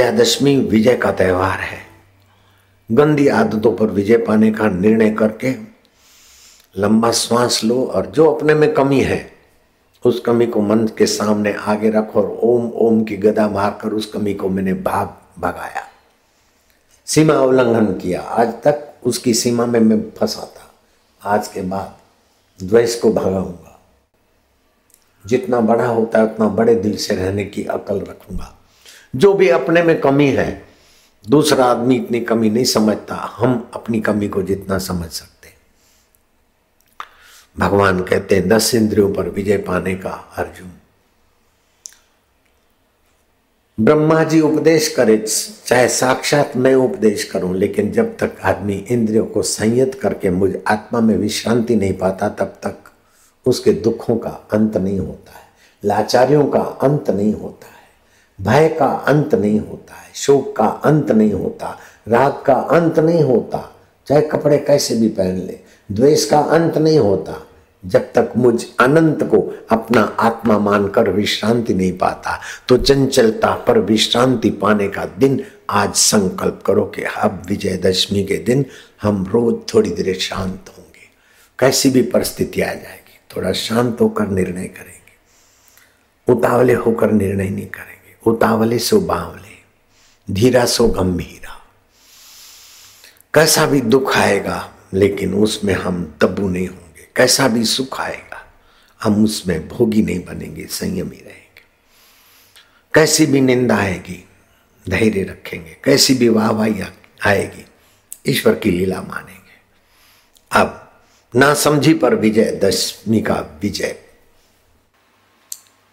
विजयादशमी 0.00 0.56
विजय 0.56 0.96
का 0.96 1.12
त्योहार 1.12 1.58
है। 1.60 1.78
गंदी 2.92 3.28
आदतों 3.28 3.76
पर 3.76 3.86
विजय 3.86 4.16
पाने 4.16 4.52
का 4.52 4.68
निर्णय 4.68 5.10
करके 5.10 5.54
लंबा 6.78 7.12
श्वास 7.12 7.64
लो 7.64 7.84
और 7.84 8.06
जो 8.06 8.32
अपने 8.32 8.54
में 8.54 8.74
कमी 8.74 9.00
है, 9.00 9.32
उस 10.04 10.20
कमी 10.20 10.46
को 10.46 10.60
मन 10.60 10.78
के 10.78 11.06
सामने 11.06 11.52
आगे 11.52 11.90
रखो 11.90 12.22
और 12.22 12.40
ओम 12.42 12.70
ओम 12.70 13.04
की 13.04 13.16
गदा 13.16 13.48
मारकर 13.48 13.88
उस 13.88 14.06
कमी 14.06 14.34
को 14.34 14.48
मैंने 14.48 14.72
भाग 14.72 15.08
भगाया। 15.40 15.82
सीमा 17.06 17.34
उल्लंघन 17.34 17.86
किया। 17.86 18.20
आज 18.20 18.48
तक 18.48 18.94
उसकी 19.04 19.34
सीमा 19.34 19.66
में 19.66 19.80
मैं 19.80 20.10
फंसा 20.10 20.54
था। 20.56 20.70
आज 21.30 21.48
के 21.48 21.62
बाद 21.62 21.96
द्वेष 22.66 23.00
को 23.00 23.12
भगाऊँगा। 23.12 23.80
जितना 25.26 25.60
बड़ा 25.60 25.86
होता 25.86 26.18
है, 26.18 26.24
उतना 26.24 26.48
बड़े 26.48 26.74
दिल 26.74 26.96
से 26.96 27.14
रहने 27.14 27.44
की 27.44 27.64
अकल 27.64 28.00
रखूँगा। 28.00 28.56
जो 29.16 29.33
भी 29.35 29.49
अपने 29.49 29.83
में 29.83 30.01
कमी 30.01 30.29
है, 30.29 30.62
दूसरा 31.29 31.64
आदमी 31.64 31.96
इतनी 31.96 32.20
कमी 32.20 32.51
नहीं 32.51 32.64
समझता, 32.64 33.14
हम 33.14 33.70
अपनी 33.75 34.01
कमी 34.01 34.29
को 34.29 34.42
जितना 34.42 34.79
समझ 34.79 35.11
सकते 35.11 35.40
भगवान 37.59 38.03
कहते 38.03 38.35
हैं, 38.35 38.49
दस 38.49 38.75
इंद्रियों 38.75 39.12
पर 39.14 39.29
विजय 39.29 39.57
पाने 39.57 39.94
का 39.94 40.11
अर्जुन। 40.11 40.70
ब्रह्मा 43.79 44.23
जी 44.25 44.40
उपदेश 44.40 44.88
करे, 44.88 45.16
चाहे 45.66 45.88
साक्षात 45.88 46.57
मैं 46.57 46.75
उपदेश 46.75 47.25
करूँ, 47.25 47.55
लेकिन 47.55 47.90
जब 47.92 48.16
तक 48.16 48.37
आदमी 48.42 48.75
इंद्रियों 48.75 49.27
को 49.27 49.42
संयत 49.42 49.99
करके 50.03 50.31
मुझ 50.31 50.51
आत्मा 50.68 51.01
में 51.01 51.16
विश्रांति 51.16 51.77
नहीं 51.77 51.92
पाता, 51.92 52.29
तब 52.29 52.59
तक 52.62 52.90
उसके 53.46 53.73
दुखों 53.73 54.16
का 54.16 54.31
अंत 54.31 54.77
नहीं 54.77 54.99
होता 54.99 55.33
है, 55.33 55.44
लाचारियों 55.85 56.46
का 56.46 56.61
अंत 56.61 57.11
नहीं 57.11 57.35
होता 57.35 57.66
है। 57.66 57.80
भय 58.40 58.68
का 58.79 58.87
अंत 58.87 59.35
नहीं 59.35 59.59
होता 59.61 59.94
है, 59.94 60.11
शोक 60.14 60.55
का 60.57 60.66
अंत 60.85 61.11
नहीं 61.11 61.33
होता, 61.33 61.79
राग 62.09 62.42
का 62.46 62.55
अंत 62.55 62.98
नहीं 62.98 63.22
होता। 63.22 63.59
चाहे 64.07 64.22
कपड़े 64.22 64.59
कैसे 64.59 64.96
भी 64.96 65.09
पहन 65.09 65.37
ले, 65.37 65.59
द्वेष 65.92 66.24
का 66.26 66.38
अंत 66.38 66.79
नहीं 66.79 66.98
होता। 66.98 67.40
जब 67.85 68.12
तक 68.12 68.33
मुझ 68.37 68.64
अनंत 68.81 69.22
को 69.24 69.38
अपना 69.70 70.00
आत्मा 70.20 70.59
मानकर 70.59 71.09
विश्रांति 71.11 71.74
नहीं 71.74 71.92
पाता 71.98 72.38
तो 72.68 72.76
चंचलता 72.76 73.55
पर 73.66 73.79
विश्रांति 73.79 74.50
पाने 74.50 74.88
का 74.88 75.05
दिन 75.18 75.44
आज 75.70 75.94
संकल्प 75.94 76.62
करो 76.66 76.85
कि 76.87 77.03
अब 77.03 77.42
विजयदशमी 77.48 78.24
के 78.24 78.37
दिन 78.37 78.64
हम 79.03 79.24
रोज 79.31 79.57
थोड़ी 79.74 79.90
देर 79.90 80.14
शांत 80.14 80.70
होंगे। 80.79 81.09
कैसी 81.59 81.90
भी 81.90 82.03
परिस्थिति 82.03 82.61
आ 82.61 82.66
जाएगी, 82.66 83.18
थोड़ा 83.37 83.53
शांत 83.53 84.00
होकर 84.00 84.29
निर्णय 84.29 84.64
करेंगे। 84.66 86.33
उतावले 86.33 86.74
होकर 86.74 87.12
निर्णय 87.12 87.48
नहीं 87.50 87.66
करेंगे। 87.66 87.89
उतावले 88.26 88.78
सो 88.78 89.00
बावले, 89.00 89.56
धीरा 90.35 90.64
सो 90.66 90.88
गंभीरा। 90.88 91.56
कैसा 93.35 93.66
भी 93.66 93.80
दुख 93.80 94.16
आएगा, 94.16 94.72
लेकिन 94.94 95.35
उसमें 95.35 95.74
हम 95.74 96.18
तब्बू 96.20 96.48
नहीं 96.48 96.68
होंगे। 96.68 97.09
कैसा 97.16 97.48
भी 97.48 97.64
सुख 97.64 98.00
आएगा, 98.00 98.46
हम 99.02 99.24
उसमें 99.24 99.68
भोगी 99.68 100.02
नहीं 100.02 100.24
बनेंगे, 100.24 100.66
संयमी 100.66 101.16
रहेंगे। 101.16 101.62
कैसी 102.94 103.26
भी 103.26 103.40
निंदा 103.40 103.76
आएगी, 103.76 104.24
धैर्य 104.88 105.22
रखेंगे। 105.22 105.76
कैसी 105.85 106.14
भी 106.14 106.28
वाहवाही 106.28 106.83
आएगी, 107.26 107.64
ईश्वर 108.26 108.54
की 108.54 108.70
लीला 108.70 109.02
मानेंगे। 109.02 109.38
अब 110.52 111.02
ना 111.37 111.54
समझी 111.54 111.94
पर 111.94 112.14
विजय, 112.14 112.61
दशमी 112.64 113.20
का 113.20 113.35
विजय। 113.62 113.98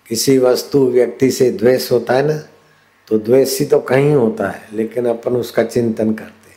किसी 0.09 0.37
वस्तु 0.37 0.85
व्यक्ति 0.87 1.29
से 1.31 1.49
द्वेष 1.51 1.91
होता 1.91 2.13
है 2.13 2.27
ना 2.27 2.37
तो 3.07 3.17
द्वेषी 3.19 3.65
तो 3.65 3.79
कहीं 3.79 4.13
होता 4.13 4.49
है, 4.49 4.67
लेकिन 4.73 5.05
अपन 5.05 5.35
उसका 5.35 5.63
चिंतन 5.63 6.13
करते 6.13 6.55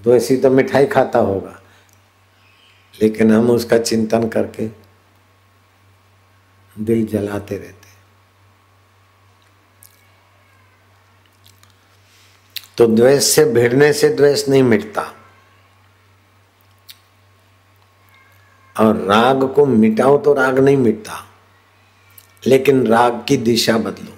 द्वेषी 0.00 0.36
तो 0.36 0.50
मिठाई 0.50 0.86
खाता 0.86 1.18
होगा, 1.18 1.60
लेकिन 2.94 3.32
हम 3.32 3.50
उसका 3.50 3.78
चिंतन 3.78 4.28
करके 4.28 4.68
दिल 6.76 7.06
जलाते 7.06 7.56
रहते 7.58 7.88
तो 12.78 12.86
द्वेष 12.86 13.24
से 13.24 13.44
भिड़ने 13.44 13.92
से 13.92 14.08
द्वेष 14.08 14.48
नहीं 14.48 14.62
मिटता। 14.62 15.02
और 18.76 18.96
राग 18.98 19.42
को 19.54 19.66
मिटाओ 19.66 20.16
तो 20.18 20.32
राग 20.34 20.58
नहीं 20.58 20.76
मिटता। 20.76 21.26
लेकिन 22.46 22.86
राग 22.86 23.24
की 23.28 23.36
दिशा 23.36 23.76
बदलो। 23.78 24.16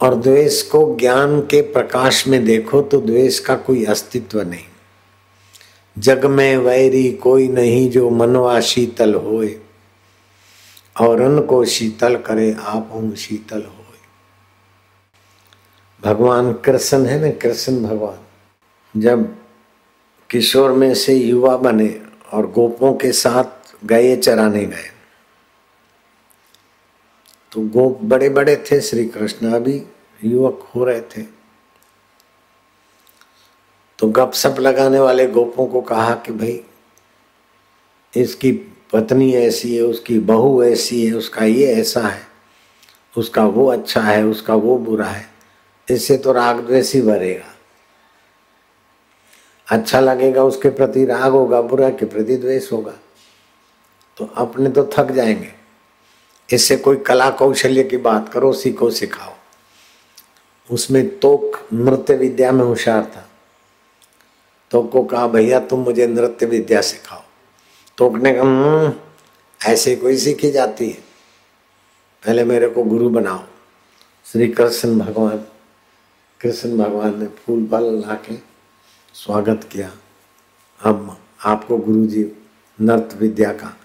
और 0.00 0.14
द्वेष 0.14 0.62
को 0.62 0.96
ज्ञान 1.00 1.40
के 1.40 1.60
प्रकाश 1.62 2.26
में 2.28 2.44
देखो 2.44 2.80
तो 2.82 3.00
द्वेष 3.00 3.38
का 3.38 3.56
कोई 3.56 3.84
अस्तित्व 3.84 4.40
नहीं। 4.42 4.64
जग 5.98 6.24
में 6.26 6.56
वैरी 6.56 7.12
कोई 7.12 7.48
नहीं 7.48 7.90
जो 7.90 8.08
मनवा 8.10 8.60
शीतल 8.60 9.14
होए, 9.14 9.60
और 11.00 11.20
अन 11.20 11.40
को 11.40 11.64
शीतल 11.64 12.16
करे 12.16 12.52
आप 12.52 12.90
हम 12.92 13.14
शीतल 13.14 13.62
होए। 13.62 13.98
भगवान 16.02 16.52
कृष्ण 16.52 17.06
है 17.06 17.20
ना? 17.20 17.30
कृष्ण 17.30 17.82
भगवान। 17.82 19.00
जब 19.00 19.36
किशोर 20.30 20.72
में 20.72 20.94
से 20.94 21.14
युवा 21.14 21.56
बने 21.56 21.88
और 22.32 22.50
गोपों 22.50 22.92
के 22.94 23.12
साथ 23.12 23.74
गए, 23.84 24.16
चराने 24.16 24.64
गए। 24.66 24.90
तो 27.52 27.60
गोप 27.68 28.00
बड़े 28.02 28.28
बड़े 28.28 28.56
थे 28.66 28.80
श्री 28.80 29.04
कृष्ण 29.06 29.52
अभी 29.52 29.82
युवक 30.24 30.68
हो 30.74 30.84
रहे 30.84 31.00
थे। 31.00 31.22
तो 33.98 34.08
गपशप 34.08 34.60
लगाने 34.60 34.98
वाले 34.98 35.26
गोपों 35.26 35.66
को 35.66 35.80
कहा 35.80 36.14
कि 36.16 36.32
भाई, 36.32 36.60
इसकी 38.12 38.52
पत्नी 38.92 39.32
ऐसी 39.34 39.74
है, 39.76 39.82
उसकी 39.82 40.18
बहू 40.20 40.62
ऐसी 40.64 41.04
है, 41.06 41.12
उसका 41.12 41.44
ये 41.44 41.66
ऐसा 41.72 42.00
है, 42.00 42.26
उसका 43.16 43.44
वो 43.46 43.66
अच्छा 43.66 44.00
है, 44.00 44.24
उसका 44.24 44.54
वो 44.54 44.76
बुरा 44.78 45.06
है, 45.06 45.26
इससे 45.88 46.16
तो 46.18 46.32
राग 46.32 46.60
द्वेष 46.60 46.94
ही 46.94 47.02
भरेगा 47.02 47.51
अच्छा 49.68 50.00
लगेगा 50.00 50.44
उसके 50.44 50.70
प्रति 50.70 51.04
राग 51.04 51.32
होगा 51.32 51.60
बुरा 51.62 51.90
के 51.90 52.06
प्रति 52.06 52.36
द्वेष 52.36 52.72
होगा 52.72 52.92
तो 54.16 54.24
अपने 54.36 54.70
तो 54.70 54.90
थक 54.92 55.10
जाएँगे। 55.10 55.52
इससे 56.52 56.76
कोई 56.76 56.96
कला 56.96 57.30
कौशल्य 57.30 57.84
की 57.84 57.96
बात 57.96 58.28
करो 58.28 58.52
सीखो 58.52 58.90
सिखाओ। 58.90 59.32
उसमें 60.70 61.18
तोक 61.18 61.68
नृत्य 61.72 62.16
विद्या 62.16 62.52
में 62.52 62.64
होशियार 62.64 63.04
था। 63.16 63.28
तो 64.70 64.82
को 64.82 65.02
कहा 65.02 65.26
भैया 65.26 65.60
तुम 65.60 65.80
मुझे 65.80 66.06
नृत्य 66.06 66.46
विद्या 66.46 66.80
सिखाओ। 66.80 67.22
तोक 67.98 68.16
ने 68.16 68.32
कहा 68.32 68.42
हम्म, 68.42 68.92
ऐसे 69.60 69.96
कोई 69.96 70.16
सीखी 70.16 70.50
जाती 70.50 70.88
है। 70.88 70.98
पहले 72.26 72.44
मेरे 72.44 72.68
को 72.68 72.82
गुरु 72.82 73.08
बनाओ। 73.08 73.42
श्री 74.26 74.48
कृष्ण 74.48 74.98
भगवान 74.98 75.44
कृष्ण 76.40 76.78
भगवान 76.78 77.20
ने 77.20 77.26
फूल 77.26 77.66
फल 77.66 77.84
ला 77.84 78.14
के 78.14 78.51
स्वागत 79.14 79.68
किया। 79.72 79.92
हम 80.82 81.18
आपको 81.44 81.76
गुरु 81.76 82.06
जी 82.06 82.32
नर्त 82.80 83.14
विद्या 83.14 83.52
का। 83.52 83.76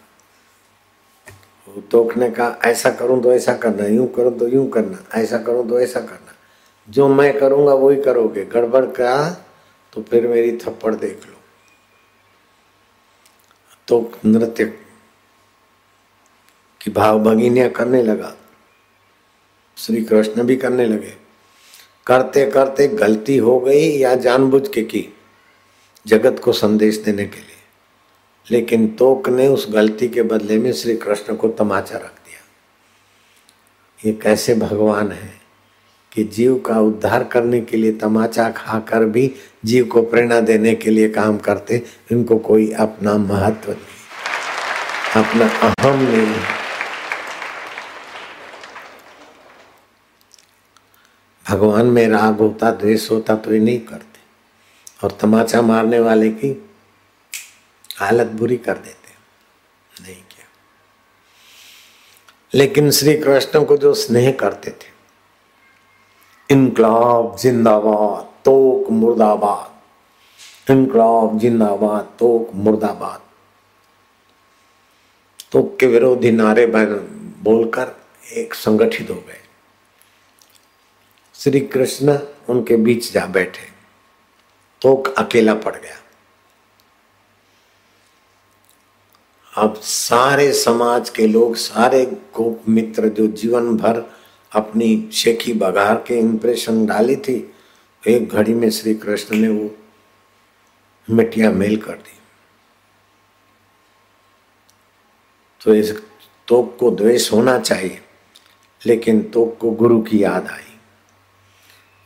टोकने 1.92 2.30
का, 2.30 2.60
ऐसा 2.66 2.92
करूँ 2.92 3.24
तो 3.24 3.34
ऐसा 3.34 3.54
करना, 3.54 3.86
यूँ 3.86 4.08
करूँ 4.08 4.40
तो 4.40 4.48
यूँ 4.48 4.70
करना, 4.70 4.98
ऐसा 5.16 5.38
करूँ 5.38 5.70
तो 5.70 5.80
ऐसा 5.80 6.00
करना। 6.00 6.34
जो 6.90 7.08
मैं 7.08 7.40
करूँगा 7.40 7.74
वही 7.74 8.02
करोगे। 8.02 8.46
गड़बड़ 8.46 8.86
का 8.86 9.32
तो 9.94 10.02
फिर 10.02 10.28
मेरी 10.28 10.58
थप्पड़ 10.58 10.96
देख 10.96 11.28
लो। 11.28 11.34
तो 13.88 14.12
नृत्य 14.26 14.66
की 16.82 16.92
भाव 16.92 17.20
भगिनिया 17.20 17.70
करने 17.70 18.04
लगा। 18.04 18.36
श्री 19.78 20.04
कृष्ण 20.04 20.44
भी 20.44 20.56
करने 20.56 20.86
लगे। 20.86 21.14
करते 22.08 22.52
करते 22.52 22.88
गलती 22.88 23.38
हो 23.38 23.60
गई 23.60 23.98
या 23.98 24.16
जानबूझ 24.16 24.68
के 24.68 24.82
की? 24.84 25.14
जगत 26.08 26.42
को 26.44 26.52
संदेश 26.52 26.98
देने 26.98 27.26
के 27.26 27.38
लिए। 27.38 27.58
लेकिन 28.52 28.88
तोक 28.88 29.30
ने 29.30 29.48
उस 29.48 29.68
गलती 29.70 30.08
के 30.08 30.22
बदले 30.22 30.58
में 30.58 30.74
श्री 30.74 30.98
कृष्ण 30.98 31.36
को 31.36 31.48
तमाचा 31.48 31.96
रख 31.96 32.06
दिया। 32.06 32.38
ये 34.06 34.14
कैसे 34.14 34.56
भगवान 34.56 35.12
है 35.12 35.34
कि 36.14 36.24
जीव 36.24 36.60
का 36.60 36.80
उद्धार 36.80 37.24
करने 37.24 37.62
के 37.62 37.78
लिए 37.78 37.92
तमाचा 37.92 38.50
खाकर 38.50 39.06
भी 39.06 39.36
जीव 39.66 39.86
को 39.86 40.02
प्रेरणा 40.02 40.40
देने 40.40 40.76
के 40.76 40.90
लिए 40.90 41.10
काम 41.10 41.38
करते, 41.38 41.84
इनको 42.12 42.38
कोई 42.38 42.72
अपना 42.72 43.14
महत्व 43.14 43.72
नहीं। 43.72 43.98
अपना 45.24 45.50
अहम 45.50 46.00
नहीं। 46.00 46.36
भगवान 51.50 51.86
में 51.86 52.08
राग 52.08 52.38
होता, 52.38 52.72
द्वेष 52.72 53.12
होता 53.12 53.36
तो 53.36 53.54
ये 53.54 53.60
नहीं 53.60 53.80
करते। 53.80 54.17
और 55.04 55.18
तमाचा 55.22 55.62
मारने 55.62 56.00
वाले 56.00 56.30
की 56.30 56.70
हालत 57.98 58.28
बुरी 58.28 58.58
कर 58.58 58.78
देते 58.78 59.08
नहीं 60.04 60.16
किया। 60.16 60.46
लेकिन 62.54 62.92
श्री 62.92 63.18
कृष्ण 63.18 63.66
को 63.66 63.78
जो 63.78 63.94
स्नेह 63.94 64.32
करते 64.32 64.72
थे, 64.72 64.98
इनकलाब, 66.52 67.38
जिंदाबाद, 67.38 68.24
तोक, 68.46 68.92
मुर्दाबाद। 68.92 69.78
इनकलाब, 70.72 71.40
जिंदाबाद, 71.40 72.02
तोक, 72.20 72.52
मुर्दाबाद। 72.54 73.22
तोक 75.52 75.78
के 75.80 75.86
विरोधी 75.86 76.32
नारे 76.32 76.66
बोलकर 77.44 78.02
एक 78.34 78.54
संगठित 78.54 79.10
हो 79.10 79.16
गए। 79.16 79.42
श्री 81.36 81.60
कृष्ण 81.60 82.20
उनके 82.50 82.78
बीच 82.78 83.12
जा 83.12 83.26
बैठे। 83.26 83.77
तोक 84.82 85.08
अकेला 85.18 85.54
पड़ 85.56 85.76
गया। 85.76 85.96
अब 89.54 89.76
सारे 89.76 90.52
समाज 90.54 91.10
के 91.10 91.28
लोग, 91.28 91.56
सारे 91.56 92.06
गोप 92.06 92.64
मित्र 92.70 93.10
जो 93.10 93.28
जीवन 93.28 93.78
भर 93.78 94.04
अपनी 94.52 95.10
शेखी 95.14 95.54
बघार 95.54 95.96
के 96.08 96.20
इंप्रेशन 96.20 96.86
डाली 96.86 97.16
थी, 97.16 97.54
एक 98.08 98.30
घड़ी 98.30 98.54
में 98.54 98.70
श्री 98.70 98.94
कृष्ण 98.96 99.38
ने 99.38 99.50
वो 99.50 99.70
मिट्टिया 101.08 101.52
मेल 101.52 101.78
कर 101.82 101.94
दी। 101.94 102.20
तो 105.62 105.76
इस 105.76 105.92
तोप 106.48 106.78
को 106.80 106.92
द्वेष 106.92 107.32
होना 107.32 107.60
चाहिए, 107.60 108.02
लेकिन 108.86 109.22
तोप 109.24 109.58
को 109.62 109.72
गुरु 109.72 110.02
की 110.02 110.24
याद 110.24 110.48
आई। 110.48 110.78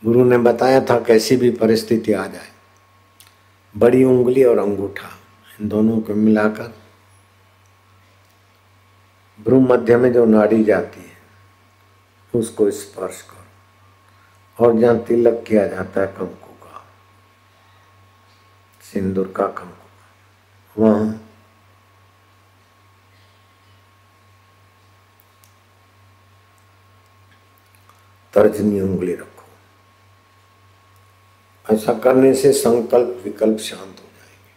गुरु 0.02 0.24
ने 0.24 0.38
बताया 0.38 0.80
था 0.80 0.98
कैसी 1.00 1.36
भी 1.36 1.50
परिस्थिति 1.50 2.12
आ 2.12 2.26
जाए। 2.26 2.51
बड़ी 3.74 4.04
उंगली 4.04 4.44
और 4.44 4.58
अंगूठा, 4.58 5.08
इन 5.60 5.68
दोनों 5.68 6.00
को 6.00 6.14
मिलाकर। 6.14 6.72
भ्रू 9.38 9.60
मध्य 9.60 9.96
में 9.96 10.12
जो 10.12 10.24
नाड़ी 10.24 10.64
जाती 10.64 11.00
है, 11.00 11.16
उसको 12.34 12.70
स्पर्श 12.70 13.22
करो। 13.22 13.40
और 14.58 14.78
जहाँ 14.78 14.98
तिलक 14.98 15.44
किया 15.48 15.66
जाता 15.66 16.00
है 16.00 16.06
कंकु 16.06 16.52
का 16.64 16.84
सिंदूर 18.82 19.32
का 19.36 19.46
कंकु 19.46 20.82
वहाँ 20.82 21.28
तर्जनी 28.34 28.80
उंगली 28.80 29.14
रखो। 29.14 29.31
ऐसा 31.72 31.94
करने 31.94 32.34
से 32.34 32.52
संकल्प 32.52 33.20
विकल्प 33.24 33.58
शांत 33.58 33.80
हो 33.80 33.86
जाएँगे। 33.86 34.52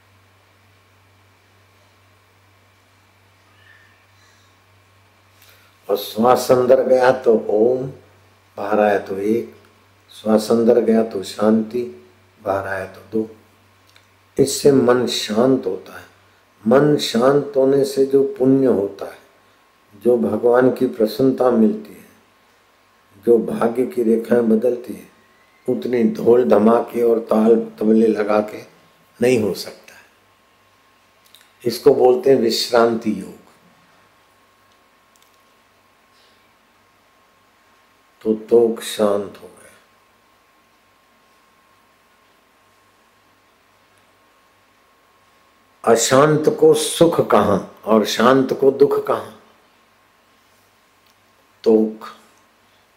और 5.89 5.97
श्वास 5.97 6.51
अंदर 6.51 6.87
गया 6.87 7.11
तो 7.11 7.45
ओम, 7.49 7.87
बाहर 8.57 8.79
आया 8.79 8.99
तो 8.99 9.17
एक। 9.17 9.55
श्वास 10.09 10.51
अंदर 10.51 10.79
गया 10.79 11.03
तो 11.03 11.23
शांति, 11.23 12.05
बाहर 12.43 12.67
आया 12.67 12.85
तो 12.85 13.01
दो। 13.13 13.35
इससे 14.43 14.71
मन 14.71 15.07
शांत 15.07 15.65
होता 15.65 15.99
है। 15.99 16.05
मन 16.67 16.97
शांत 16.97 17.53
होने 17.55 17.85
से 17.85 18.05
जो 18.05 18.23
पुण्य 18.23 18.67
होता 18.67 19.05
है, 19.05 19.17
जो 20.03 20.17
भगवान 20.17 20.71
की 20.71 20.87
प्रसन्नता 20.87 21.51
मिलती 21.51 21.93
है, 21.93 22.05
जो 23.25 23.37
भाग्य 23.37 23.85
की 23.85 24.03
रेखाएँ 24.03 24.41
बदलती 24.41 24.93
है 24.93 25.14
उतनी 25.69 26.03
ढोल 26.03 26.49
धमाके 26.49 27.03
और 27.03 27.19
ताल 27.19 27.55
तबले 27.79 28.07
लगा 28.07 28.39
के 28.39 28.61
नहीं 29.21 29.39
हो 29.43 29.53
सकता। 29.53 29.93
है 29.93 30.01
इसको 31.65 31.95
बोलते 31.95 32.29
हैं 32.29 32.37
विश्रांति 32.37 33.21
योग। 33.21 33.45
तो 38.21 38.33
तोक 38.33 38.81
शांत 38.81 39.39
हो 39.43 39.47
गया। 39.47 39.71
अशांत 45.91 46.57
को 46.59 46.73
सुख 46.73 47.29
कहाँ 47.29 47.81
और 47.85 48.05
शांत 48.05 48.53
को 48.53 48.71
दुख 48.71 49.07
कहाँ? 49.07 49.43
तोक 51.63 52.05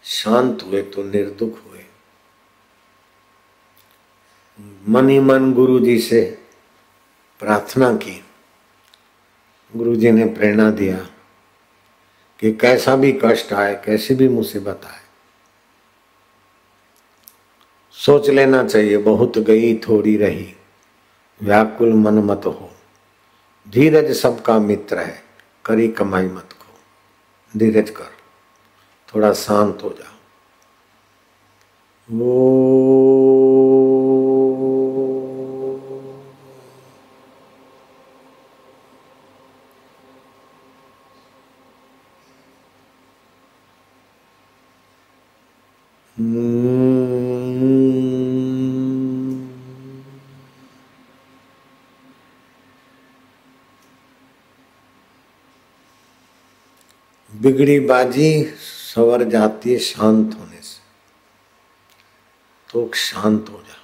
शांत 0.05 0.63
हुए 0.63 0.83
तो 0.83 1.03
निर्दुख 1.03 1.65
हुए। 1.67 1.78
मन 4.89 5.09
ही 5.09 5.19
मन 5.21 5.53
गुरु 5.53 5.79
जी 5.81 5.99
से 5.99 6.21
प्रार्थना 7.41 7.93
की। 7.97 8.25
गुरु 9.73 9.95
जी 9.97 10.11
ने 10.11 10.25
प्रेरणा 10.27 10.71
दिया 10.71 10.97
कि 12.41 12.53
कैसा 12.53 12.97
भी 12.97 13.13
कष्ट 13.25 13.53
आए, 13.53 13.75
कैसी 13.85 14.15
भी 14.15 14.29
मुसीबत 14.29 14.81
आए, 14.85 15.01
सोच 17.95 18.29
लेना 18.31 18.65
चाहिए, 18.65 18.97
बहुत 18.97 19.39
गई 19.39 19.75
थोड़ी 19.79 20.17
रही, 20.17 20.55
व्याकुल 21.41 21.93
मन 21.95 22.19
मत 22.25 22.47
हो। 22.47 22.71
धीरज 23.67 24.11
सबका 24.17 24.59
मित्र 24.59 24.99
है, 24.99 25.23
करी 25.65 25.89
कमाई 25.89 26.27
मत 26.27 26.53
को। 26.53 27.59
धीरज 27.59 27.91
कर, 27.91 28.11
थोड़ा 29.09 29.33
शांत 29.33 29.83
हो 29.85 29.91
जाओ। 29.91 30.17
वो 32.09 32.35
बिगड़ी 57.49 57.81
बाजी, 57.81 58.45
सवर 58.95 59.25
जाती 59.25 59.73
है 59.73 59.79
शांत 59.79 60.35
होने 60.41 60.61
से। 60.63 60.81
तो 62.73 62.91
शांत 62.95 63.47
हो 63.49 63.59
जा। 63.59 63.77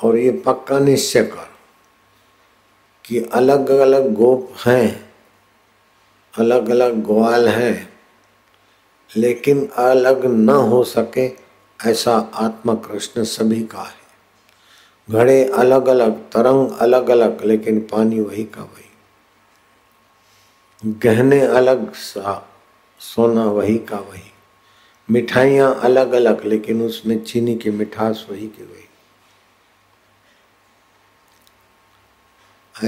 और 0.00 0.16
ये 0.16 0.30
पक्का 0.46 0.78
निश्चय 0.78 1.22
कर 1.24 1.50
कि 3.04 3.20
अलग 3.20 3.68
अलग 3.68 4.12
गोप 4.14 4.54
हैं 4.66 5.14
अलग 6.38 6.68
अलग 6.68 6.94
ग्वाल 6.94 7.48
हैं, 7.48 7.92
लेकिन 9.16 9.66
अलग 9.68 10.24
न 10.24 10.48
हो 10.48 10.84
सके 10.84 11.30
ऐसा 11.86 12.16
आत्मा 12.34 12.74
कृष्ण 12.74 13.24
सभी 13.24 13.62
का 13.62 13.82
है। 13.82 13.98
घड़े 15.10 15.44
अलग 15.44 15.86
अलग 15.86 16.20
तरंग 16.30 16.70
अलग 16.70 17.08
अलग 17.08 17.44
लेकिन 17.44 17.80
पानी 17.80 18.20
वही 18.20 18.44
का 18.44 18.62
वही। 18.62 18.87
गहने 20.86 21.40
अलग 21.40 21.94
सा, 21.94 22.48
सोना 22.98 23.44
वही 23.44 23.78
का 23.78 23.96
वही। 23.96 24.32
मिठाइयाँ 25.10 25.80
अलग 25.80 26.12
अलग, 26.12 26.44
लेकिन 26.44 26.82
उसमें 26.82 27.24
चीनी 27.24 27.56
की 27.56 27.70
मिठास 27.70 28.26
वही 28.30 28.46
की 28.46 28.64
वही। 28.64 28.88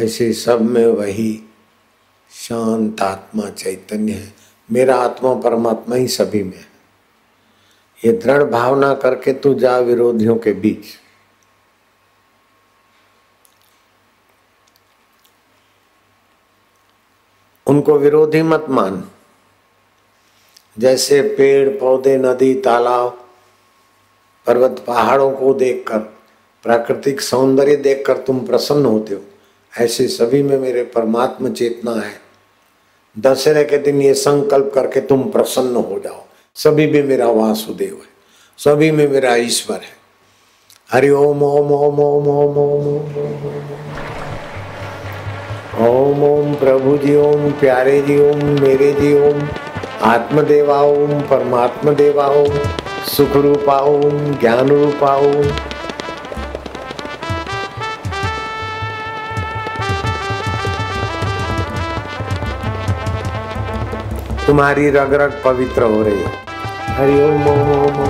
ऐसे 0.04 0.32
सब 0.32 0.60
में 0.60 0.86
वही 0.86 1.50
शांत 2.30 3.00
आत्मा 3.00 3.50
चैतन्य 3.50 4.12
है। 4.12 4.34
मेरा 4.72 4.96
आत्मा 4.96 5.34
परमात्मा 5.34 5.96
ही 5.96 6.08
सभी 6.08 6.42
में 6.42 6.58
है। 6.58 6.70
ये 8.06 8.12
दृढ़ 8.12 8.42
भावना 8.42 8.94
करके 8.94 9.32
तू 9.32 9.54
जा 9.54 9.78
विरोधियों 9.78 10.36
के 10.36 10.52
बीच। 10.52 10.84
उनको 17.70 17.98
विरोधी 17.98 18.42
मत 18.42 18.66
मान। 18.68 19.04
जैसे 20.78 21.22
पेड़, 21.22 21.68
पौधे, 21.68 22.16
नदी, 22.16 22.54
तालाब, 22.54 23.24
पर्वत, 24.46 24.84
पहाड़ों 24.86 25.30
को 25.30 25.54
देखकर, 25.54 25.98
प्राकृतिक 26.62 27.20
सौंदर्य 27.20 27.76
देखकर 27.76 28.16
तुम 28.16 28.46
प्रसन्न 28.46 28.86
होते 28.86 29.14
हो। 29.14 29.20
ऐसे 29.80 30.08
सभी 30.08 30.42
में 30.42 30.58
मेरे 30.58 30.82
परमात्मा 30.82 31.48
चेतना 31.48 31.92
है। 31.92 32.20
दशहरे 33.18 33.64
के 33.64 33.78
दिन 33.78 34.02
ये 34.02 34.14
संकल्प 34.14 34.72
करके 34.74 35.00
तुम 35.00 35.22
प्रसन्न 35.22 35.76
हो 35.76 36.00
जाओ। 36.04 36.24
सभी 36.54 36.86
में 36.86 37.02
मेरा 37.02 37.26
वासुदेव 37.26 37.94
है। 37.94 38.10
सभी 38.58 38.90
में 38.90 39.08
मेरा 39.08 39.34
ईश्वर 39.34 39.76
है। 39.76 40.00
हरि 40.92 41.10
ओम 41.10 41.42
ओम 41.42 41.72
ओम 41.72 42.00
ओम 42.00 42.28
ओम 42.28 42.58
ओम 42.58 42.58
ओम 42.58 43.10
ओम 45.78 46.22
ओम 46.24 46.54
प्रभु 46.54 46.96
जी 46.98 47.14
ओम 47.16 47.50
प्यारे 47.50 48.00
जी 48.02 48.18
ओम 48.20 48.38
मेरे 48.60 48.92
जी 48.92 49.12
ओम 49.18 49.42
आत्मदेवा 50.02 50.80
ओम 50.82 51.20
परमात्मा 51.20 51.92
देवा 51.92 52.26
ओम 52.26 52.56
सुख 53.06 53.36
रूपा 53.36 53.78
ओम 53.78 54.34
ज्ञान 54.34 54.68
रूपा 54.68 55.14
ओम 55.16 55.42
तुम्हारी 64.46 64.90
रग 64.90 65.14
रग 65.14 65.40
पवित्र 65.44 65.82
हो 65.82 66.02
रही 66.02 66.20
है। 66.20 66.32
हरि 66.96 67.20
ओम 67.22 67.48
ओम 67.48 67.60
ओम 67.60 67.70
ओम 67.70 68.00
ओम 68.00 68.09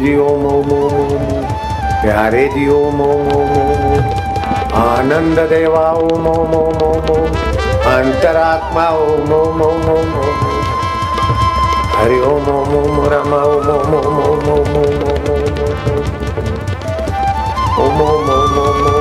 जी 0.00 0.14
ओम 0.24 0.44
ओम 0.46 0.70
ओम 0.72 1.24
प्यारे 2.02 2.46
जी 2.54 2.66
ओम 2.74 3.00
ओम 3.00 3.28
ओम 3.38 3.96
आनंद 4.82 5.38
देवा 5.50 5.84
ओम 6.04 6.26
ओम 6.28 6.54
ओम 6.60 6.82
ओम 6.84 7.34
अंतरात्मा 7.92 8.88
ओम 9.02 9.32
ओम 9.40 9.62
ओम 9.68 9.88
ओम 9.94 10.14
हरि 11.96 12.20
ओम 12.30 12.48
ओम 12.54 12.74
ओम 12.78 13.04
रमा 13.12 13.42
ओम 13.52 13.68
ओम 13.74 13.94
ओम 13.98 14.18
ओम 14.22 14.48
ओम 14.52 15.02
ओम 15.02 15.22
ओम 17.82 18.00
ओम 18.02 18.30
ओम 18.30 18.58
ओम 18.64 18.91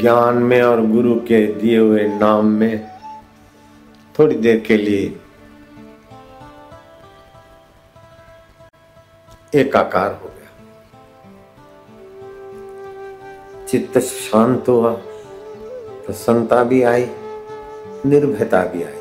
ज्ञान 0.00 0.36
में 0.42 0.60
और 0.62 0.80
गुरु 0.86 1.14
के 1.20 1.46
दिए 1.52 1.78
हुए 1.78 2.06
नाम 2.08 2.46
में 2.52 2.88
थोड़ी 4.14 4.36
देर 4.36 4.58
के 4.60 4.76
लिए 4.76 5.18
एकाकार 9.54 10.12
हो 10.12 10.28
गया। 10.28 10.48
चित्त 13.66 13.98
शांत 13.98 14.68
हुआ, 14.68 14.92
प्रसन्नता 16.06 16.62
भी 16.64 16.82
आई, 16.82 17.06
निर्भयता 18.06 18.64
भी 18.64 18.82
आई, 18.82 19.00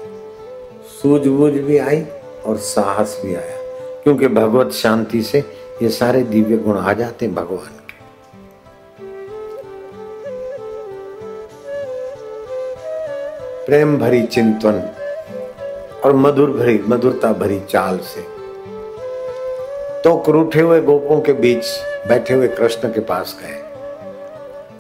सूझबूझ 0.93 1.51
भी 1.53 1.77
आई 1.77 2.01
और 2.45 2.57
साहस 2.57 3.19
भी 3.23 3.35
आया, 3.35 3.57
क्योंकि 4.03 4.27
भगवत 4.29 4.71
शांति 4.73 5.21
से 5.23 5.39
ये 5.81 5.89
सारे 5.89 6.23
दिव्य 6.23 6.57
गुण 6.57 6.77
आ 6.77 6.93
जाते 6.93 7.27
भगवान। 7.29 7.78
प्रेम 13.69 13.97
भरी 13.97 14.21
चिंतन 14.23 14.77
और 16.05 16.13
मधुर 16.13 16.49
भरी, 16.49 16.79
मधुरता 16.87 17.31
भरी 17.33 17.59
चाल 17.59 17.97
से। 17.97 18.21
तो 20.01 20.15
क्रूठे 20.17 20.61
हुए 20.61 20.81
गोपों 20.81 21.19
के 21.21 21.33
बीच 21.33 21.65
बैठे 22.07 22.33
हुए 22.33 22.47
कृष्ण 22.47 22.89
के 22.89 22.99
पास 22.99 23.35
गए 23.41 23.57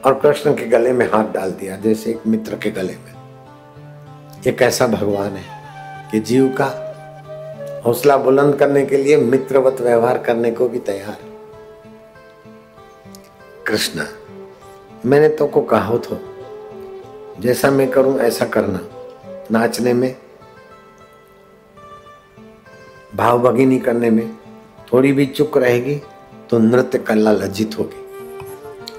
और 0.05 0.19
कृष्ण 0.19 0.53
के 0.53 0.65
गले 0.65 0.93
में 0.93 1.05
हाथ 1.11 1.25
डाल 1.25 1.51
दिया, 1.51 1.75
जैसे 1.75 2.09
एक 2.09 2.27
मित्र 2.27 2.55
के 2.55 2.71
गले 2.71 2.93
में। 2.93 3.13
एक 4.47 4.57
कैसा 4.57 4.87
भगवान 4.87 5.31
है 5.31 5.43
कि 6.11 6.19
जीव 6.19 6.47
का 6.61 7.81
हौसला 7.85 8.17
बुलंद 8.17 8.55
करने 8.55 8.85
के 8.85 8.97
लिए 8.97 9.17
मित्रवत 9.17 9.81
व्यवहार 9.81 10.17
करने 10.17 10.51
को 10.51 10.69
भी 10.69 10.79
तैयार? 10.79 11.17
कृष्ण, 13.67 14.05
मैंने 15.05 15.29
तो 15.29 15.47
को 15.47 15.61
कहा 15.61 15.97
तो 15.97 16.19
जैसा 17.39 17.69
मैं 17.71 17.89
करूँ, 17.91 18.17
ऐसा 18.19 18.45
करना। 18.45 18.79
नाचने 19.51 19.93
में 19.93 20.15
भाव 23.15 23.39
भगिनी 23.41 23.79
करने 23.79 24.09
में 24.09 24.37
थोड़ी 24.93 25.11
भी 25.11 25.25
चुक 25.25 25.57
रहेगी 25.57 25.95
तो 26.49 26.59
नृत्य 26.59 26.97
कला 26.99 27.31
लज्जित 27.31 27.77
होगी। 27.79 28.05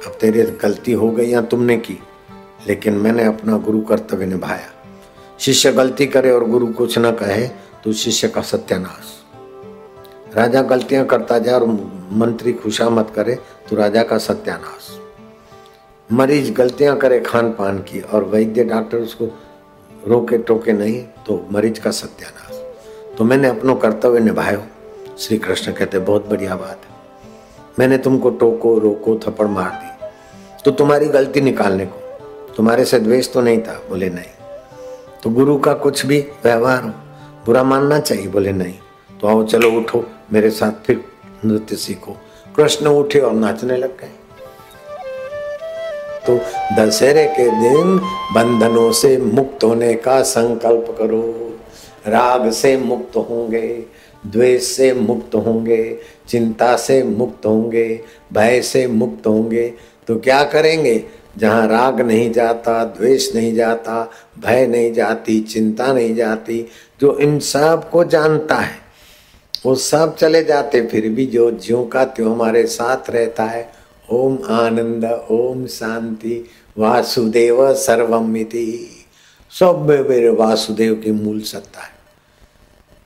अब 0.07 0.13
तेरे 0.21 0.45
गलती 0.63 0.93
हो 0.93 1.11
गई 1.11 1.29
या 1.29 1.41
तुमने 1.43 1.77
की, 1.77 1.99
लेकिन 2.69 2.95
मैंने 2.95 3.25
अपना 3.25 3.57
गुरु 3.59 3.81
कर्तव्य 3.81 4.27
निभाया। 4.27 4.71
शिष्य 5.41 5.73
गलती 5.73 6.07
करे 6.07 6.31
और 6.31 6.45
गुरु 6.45 6.67
कुछ 6.73 6.99
न 6.99 7.11
कहे 7.13 7.47
तो 7.85 7.93
शिष्य 7.93 8.29
का 8.29 8.43
सत्यानाश। 8.43 9.17
राजा 10.37 10.63
गलतियाँ 10.63 11.05
करता 11.07 11.39
जाए 11.39 11.55
और 11.55 11.67
मंत्री 12.13 12.53
खुशामत 12.53 13.13
करे 13.17 13.39
तो 13.71 13.77
राजा 13.77 14.03
का 14.03 14.19
सत्यानाश। 14.19 14.89
मरीज़ 16.13 16.53
गलतियाँ 16.53 16.97
करे 16.97 17.21
खान 17.21 17.51
पान 17.51 17.79
की 17.79 18.01
और 18.01 18.25
वैद्य 18.25 18.65
डॉक्टर 18.65 18.99
उसको 18.99 19.29
रोके 20.07 20.39
टोके 20.39 20.73
नहीं 20.73 21.03
तो 21.03 21.47
मरीज़ 21.53 21.81
का 21.81 21.91
सत्यानाश। 21.91 22.57
तो 23.19 23.25
मैंने 23.25 23.49
अपनो 23.49 23.75
कर्तव्य 23.75 24.21
निभायो। 24.21 24.63
श्री 25.19 25.39
कृष्ण 25.39 25.73
कहते, 25.73 25.99
बहुत 25.99 26.29
बढ़िया 26.29 26.57
बात 26.57 26.81
है। 26.85 26.97
मैंने 27.79 27.99
तुमको 27.99 28.31
टोको, 28.31 28.79
रोको, 28.79 29.19
थप्पड़ 29.19 29.47
मार 29.47 29.71
दी। 29.71 30.07
तो 30.65 30.71
तुम्हारी 30.71 31.07
गलती 31.07 31.41
निकालने 31.41 31.87
को। 31.87 32.01
तुम्हारे 32.57 32.85
से 32.85 33.01
द्वेष 33.01 33.33
तो 33.33 33.41
नहीं 33.41 33.63
था? 33.63 33.83
बोले, 33.89 34.11
नहीं। 34.11 34.59
तो 35.23 35.31
गुरु 35.31 35.59
का 35.59 35.75
कुछ 35.75 36.07
भी 36.07 36.21
व्यवहार 36.45 36.83
हो, 36.83 36.91
बुरा 37.47 37.63
मानना 37.63 38.01
चाहिए? 38.01 38.27
बोले, 38.27 38.53
नहीं। 38.53 38.75
तो 39.21 39.29
आओ, 39.29 39.45
चलो 39.45 39.71
उठो 39.71 40.05
मेरे 40.33 40.51
साथ, 40.51 40.73
फिर 40.87 41.05
नृत्य 41.45 41.77
सीखो। 41.77 42.17
कृष्ण 42.57 42.87
उठे 42.87 43.21
और 43.21 43.33
नाचने 43.33 43.77
लग 43.77 44.01
गए। 44.01 44.20
तो 46.29 46.41
दशहरे 46.77 47.27
के 47.27 47.51
दिन 47.51 47.99
बंधनों 48.35 48.93
से 48.93 49.17
मुक्त 49.19 49.65
होने 49.65 49.95
का 49.95 50.23
संकल्प 50.23 50.97
करो। 50.99 51.57
राग 52.07 52.51
से 52.51 52.77
मुक्त 52.77 53.17
होंगे, 53.17 53.85
द्वेष 54.27 54.63
से 54.63 54.93
मुक्त 54.93 55.35
होंगे, 55.35 55.99
चिंता 56.29 56.77
से 56.77 57.03
मुक्त 57.03 57.47
होंगे, 57.47 58.01
भय 58.33 58.63
से 58.63 58.87
मुक्त 58.87 59.27
होंगे। 59.27 59.73
तो 60.07 60.19
क्या 60.19 60.45
करेंगे? 60.45 61.05
जहाँ 61.39 61.67
राग 61.67 62.01
नहीं 62.01 62.33
जाता, 62.33 62.85
द्वेष 62.85 63.35
नहीं 63.35 63.55
जाता, 63.55 64.11
भय 64.47 64.67
नहीं 64.67 64.93
जाती, 64.93 65.41
चिंता 65.41 65.93
नहीं 65.93 66.15
जाती, 66.15 66.67
जो 67.01 67.19
इन 67.19 67.39
सबको 67.39 68.05
जानता 68.05 68.55
है, 68.55 68.77
वो 69.67 69.75
सब 69.75 70.17
चले 70.17 70.45
जाते, 70.45 70.87
फिर 70.87 71.09
भी 71.09 71.27
जो 71.27 71.51
ज्यों 71.51 71.85
का 71.85 72.05
त्यों 72.05 72.33
हमारे 72.33 72.67
साथ 72.67 73.11
रहता 73.11 73.45
है 73.45 73.80
ओम 74.11 74.39
आनंद, 74.45 75.05
ओम 75.31 75.67
शांति, 75.67 76.45
वासुदेव 76.79 77.75
सर्वमिति 77.75 78.91
सब 79.51 79.89
मेरे 80.09 80.29
वासुदेव 80.29 80.95
की 80.95 81.11
मूल 81.11 81.41
सत्ता 81.41 81.81
है। 81.81 81.93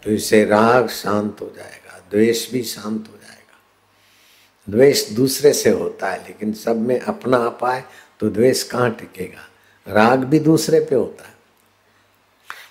तो 0.04 0.10
इससे 0.10 0.44
राग 0.44 0.88
शांत 0.88 1.36
हो 1.40 1.46
जाएगा, 1.56 1.98
द्वेष 2.10 2.50
भी 2.52 2.62
शांत 2.62 3.08
हो 3.08 3.16
जाएगा। 3.22 4.72
द्वेष 4.72 5.10
दूसरे 5.10 5.52
से 5.52 5.70
होता 5.70 6.10
है, 6.10 6.18
लेकिन 6.18 6.52
सब 6.52 6.80
में 6.80 7.00
अपना 7.00 7.58
आए 7.64 7.84
तो 8.20 8.28
द्वेष 8.28 8.62
कहाँ 8.62 8.90
टिकेगा? 8.90 9.50
राग 9.86 10.24
भी 10.24 10.38
दूसरे 10.38 10.80
पे 10.80 10.94
होता 10.94 11.24
है। 11.24 11.34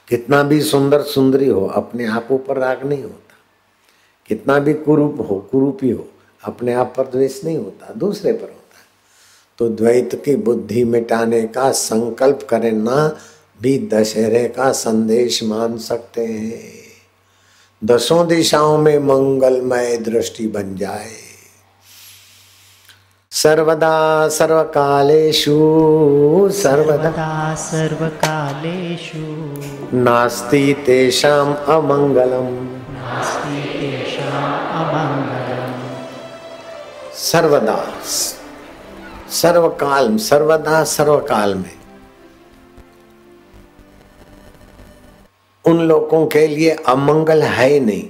कितना 0.08 0.44
भी 0.44 0.62
सुंदर 0.62 1.02
सुंदरी 1.02 1.48
हो, 1.48 1.66
अपने 1.68 2.06
आप 2.06 2.28
ऊपर 2.32 2.58
राग 2.58 2.84
नहीं 2.84 3.04
होता। 3.04 3.36
कितना 4.28 4.60
भी 4.60 4.74
कुरूप 4.74 5.18
हो, 5.30 5.40
कुरूपी 5.52 5.90
हो 5.90 6.08
अपने 6.46 6.74
आप 6.74 6.94
पर 6.98 7.04
द्वेष 7.04 7.44
नहीं 7.44 7.58
होता 7.58 7.94
दूसरे 7.98 8.34
पर 8.34 8.42
होता 8.42 8.52
है। 8.52 8.64
तो 9.58 9.70
द्वैत 9.70 10.22
की 10.26 10.36
बुद्धि 10.36 10.84
मिटाने 10.84 11.42
का 11.42 11.72
संकल्प 11.72 12.48
करना 12.50 13.18
भी 13.62 13.90
दशहरे 13.94 14.48
का 14.48 14.72
संदेश 14.72 15.44
मान 15.44 15.78
सकते 15.78 16.26
हैं। 16.26 16.74
दसों 17.84 18.28
दिशाओं 18.28 18.78
में 18.78 19.00
मंगलमय 19.00 19.98
दृष्टि 19.98 20.48
बन 20.48 20.76
जाए। 20.76 21.12
सर्वदा 23.32 24.28
सर्वकालेषु 24.28 25.54
सर्वदा 26.54 27.56
सर्वकालेषु। 27.56 29.18
नास्ति 29.98 30.84
तेषाम् 30.86 31.56
अमङ्गलम्। 31.56 32.68
नास्ति 32.94 33.73
सर्वदा 37.24 38.02
सर्वकाल 39.32 40.18
सर्वदा 40.18 40.84
सर्वकाल 40.84 41.56
में 41.56 41.72
उन 45.66 45.80
लोगों 45.80 46.28
के 46.28 46.48
लिए 46.48 46.70
अमंगल 46.70 47.44
है 47.44 47.70
ही 47.70 47.80
नहीं, 47.80 48.10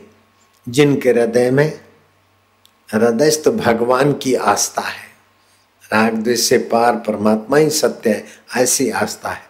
जिनके 0.70 1.09
हृदय 1.09 1.51
में 1.51 1.80
हृदयस्थ 2.93 3.49
भगवान 3.49 4.14
की 4.14 4.36
आस्था 4.36 4.82
है। 4.82 5.05
राग 5.93 6.14
द्वेष 6.14 6.39
से 6.39 6.57
पार 6.57 6.95
परमात्मा 6.95 7.57
ही 7.57 7.70
सत्य 7.70 8.09
है, 8.09 8.26
ऐसी 8.57 8.89
आस्था 8.89 9.30
है। 9.30 9.47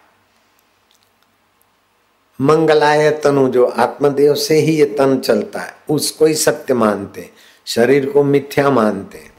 मंगलाय 2.41 3.11
तनु, 3.11 3.49
जो 3.49 3.65
आत्मदेव 3.65 4.35
से 4.35 4.55
ही 4.55 4.75
ये 4.75 4.85
तन 4.85 5.19
चलता 5.19 5.59
है, 5.59 5.75
उसको 5.89 6.25
ही 6.25 6.33
सत्य 6.33 6.73
मानते 6.73 7.29
शरीर 7.65 8.09
को 8.09 8.23
मिथ्या 8.23 8.69
मानते 8.69 9.32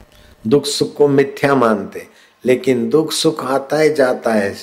दुख 0.47 0.66
सुख 0.66 0.97
को 0.97 1.09
मिथ्या 1.09 1.55
मानते 1.55 2.07
लेकिन 2.45 2.88
दुख 2.88 3.12
सुख 3.12 3.45
आता 3.45 3.76
है, 3.76 3.95
जाता 3.95 4.32
है। 4.32 4.55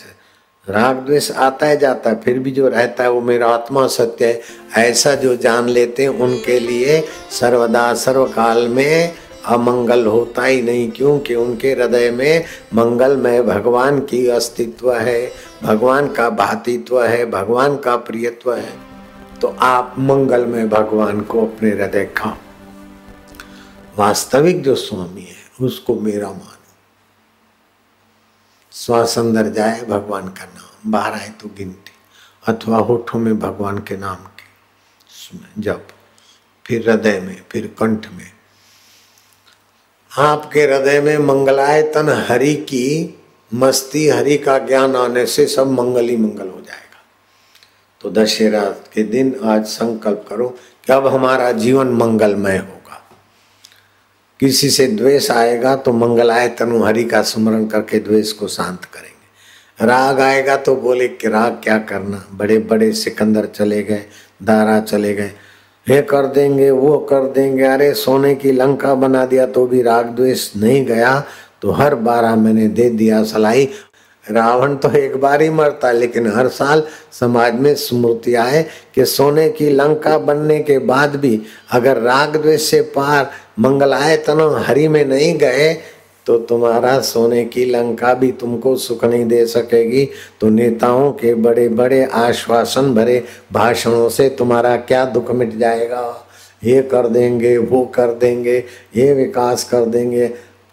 राग 0.69 0.95
द्वेष 0.95 1.31
आता 1.31 1.65
है, 1.65 1.77
जाता 1.77 2.09
है। 2.09 2.21
फिर 2.21 2.39
भी 2.39 2.51
जो 2.51 2.67
रहता 2.67 3.03
है, 3.03 3.11
वो 3.11 3.21
मेरा 3.21 3.47
आत्मा 3.47 3.87
सत्य 3.87 4.25
है। 4.25 4.41
ऐसा 4.77 5.15
जो 5.15 5.35
जान 5.35 5.69
लेते 5.69 6.03
हैं, 6.03 6.09
उनके 6.09 6.59
लिए 6.59 7.07
सर्वदा, 7.31 7.93
सर्वकाल 7.93 8.67
में 8.67 9.13
अमंगल 9.45 10.05
होता 10.05 10.43
ही 10.43 10.61
नहीं। 10.61 10.91
क्योंकि 10.91 11.35
उनके 11.35 11.71
हृदय 11.71 12.11
में 12.11 12.45
मंगलमय 12.73 13.41
भगवान 13.41 13.99
की 13.99 14.27
अस्तित्व 14.27 14.93
है। 14.93 15.31
भगवान 15.63 16.07
का 16.07 16.29
भातित्व 16.29 17.03
है, 17.03 17.25
भगवान 17.25 17.77
का 17.77 17.95
प्रियत्व 17.95 18.53
है। 18.53 18.73
तो 19.41 19.47
आप 19.47 19.95
मंगलमय 19.99 20.65
भगवान 20.65 21.21
को 21.21 21.41
अपने 21.41 21.69
हृदय 21.69 22.05
का 22.05 22.37
वास्तविक 23.97 24.63
जो 24.63 24.75
स्वामी 24.75 25.21
है 25.21 25.40
उसको 25.61 25.95
मेरा 25.95 26.27
मानो। 26.27 26.57
श्वास 28.71 29.19
अंदर 29.19 29.49
जाए 29.49 29.81
भगवान 29.81 30.27
का 30.27 30.45
नाम, 30.45 30.91
बाहर 30.91 31.13
आए 31.13 31.29
तो 31.29 31.49
गिनती, 31.57 31.91
अथवा 32.47 32.77
होठों 32.77 33.19
में 33.19 33.39
भगवान 33.39 33.79
के 33.79 33.97
नाम 33.97 34.15
के 34.15 35.61
जब 35.61 35.87
फिर 36.65 36.89
हृदय 36.89 37.19
में, 37.19 37.41
फिर 37.51 37.75
कंठ 37.79 38.07
में। 38.11 38.31
आपके 40.17 40.61
हृदय 40.61 41.01
में 41.01 41.17
मंगलायतन 41.17 42.25
हरि 42.29 42.55
की 42.55 43.17
मस्ती, 43.53 44.07
हरि 44.07 44.37
का 44.37 44.57
ज्ञान 44.57 44.95
आने 44.95 45.25
से 45.25 45.45
सब 45.47 45.71
मंगल 45.71 46.09
ही 46.09 46.17
मंगल 46.17 46.47
हो 46.49 46.61
जाएगा। 46.61 46.99
तो 48.01 48.09
दशहरा 48.11 48.63
के 48.63 49.03
दिन 49.03 49.39
आज 49.43 49.65
संकल्प 49.65 50.25
करो 50.29 50.49
कि 50.85 50.93
अब 50.93 51.07
हमारा 51.07 51.51
जीवन 51.51 51.87
मंगलमय 51.87 52.57
होगा 52.57 52.80
किसी 54.41 54.69
से 54.69 54.85
द्वेष 54.87 55.29
आएगा 55.31 55.75
तो 55.75 55.91
मंगलाय 55.93 56.47
तनु 56.49 56.83
हरि 56.83 57.03
का 57.03 57.21
स्मरण 57.21 57.65
करके 57.65 57.97
द्वेष 57.99 58.31
को 58.31 58.47
शांत 58.47 58.85
करेंगे। 58.85 59.85
राग 59.85 60.19
आएगा 60.19 60.55
तो 60.57 60.75
बोले 60.75 61.07
कि 61.07 61.27
राग 61.27 61.59
क्या 61.63 61.77
करना? 61.79 62.23
बड़े 62.33 62.57
बड़े 62.59 62.91
सिकंदर 62.93 63.45
चले 63.47 63.81
गए, 63.83 64.01
दारा 64.43 64.79
चले 64.81 65.13
गए। 65.13 65.31
ये 65.87 66.01
कर 66.01 66.25
देंगे, 66.25 66.69
वो 66.71 66.97
कर 67.09 67.27
देंगे, 67.31 67.63
अरे 67.63 67.93
सोने 67.93 68.33
की 68.35 68.51
लंका 68.51 68.93
बना 68.95 69.25
दिया 69.25 69.45
तो 69.45 69.65
भी 69.67 69.81
राग 69.81 70.09
द्वेष 70.15 70.49
नहीं 70.57 70.85
गया 70.85 71.23
तो 71.61 71.71
हर 71.71 71.95
बारह 71.95 72.35
मैंने 72.35 72.67
दे 72.69 72.89
दिया 72.89 73.23
सलाई। 73.23 73.69
रावण 74.25 74.75
तो 74.75 74.89
एक 74.91 75.15
बार 75.17 75.41
ही 75.41 75.49
मरता, 75.49 75.91
लेकिन 75.91 76.27
हर 76.31 76.47
साल 76.49 76.83
समाज 77.11 77.55
में 77.55 77.73
स्मृति 77.75 78.33
आए 78.35 78.65
कि 78.95 79.05
सोने 79.05 79.47
की 79.49 79.69
लंका 79.69 80.17
बनने 80.17 80.59
के 80.59 80.77
बाद 80.79 81.15
भी 81.15 81.41
अगर 81.71 81.97
राग 81.97 82.35
द्वेष 82.37 82.69
से 82.69 82.81
पार 82.95 83.31
मंगलायतन 83.59 84.63
हरि 84.67 84.87
में 84.87 85.05
नहीं 85.05 85.37
गए 85.37 85.77
तो 86.25 86.37
तुम्हारा 86.37 86.99
सोने 86.99 87.43
की 87.45 87.65
लंका 87.65 88.13
भी 88.13 88.31
तुमको 88.31 88.75
सुख 88.75 89.05
नहीं 89.05 89.25
दे 89.25 89.45
सकेगी। 89.45 90.09
तो 90.41 90.49
नेताओं 90.49 91.11
के 91.11 91.33
बड़े 91.33 91.67
बड़े 91.69 92.03
आश्वासन 92.05 92.93
भरे 92.93 93.23
भाषणों 93.53 94.09
से 94.09 94.29
तुम्हारा 94.29 94.75
क्या 94.77 95.05
दुख 95.05 95.31
मिट 95.31 95.57
जाएगा? 95.57 96.27
ये 96.63 96.81
कर 96.81 97.07
देंगे, 97.07 97.57
वो 97.57 97.85
कर 97.85 98.13
देंगे, 98.13 98.63
ये 98.95 99.13
विकास 99.13 99.63
कर 99.63 99.85
देंगे। 99.85 100.27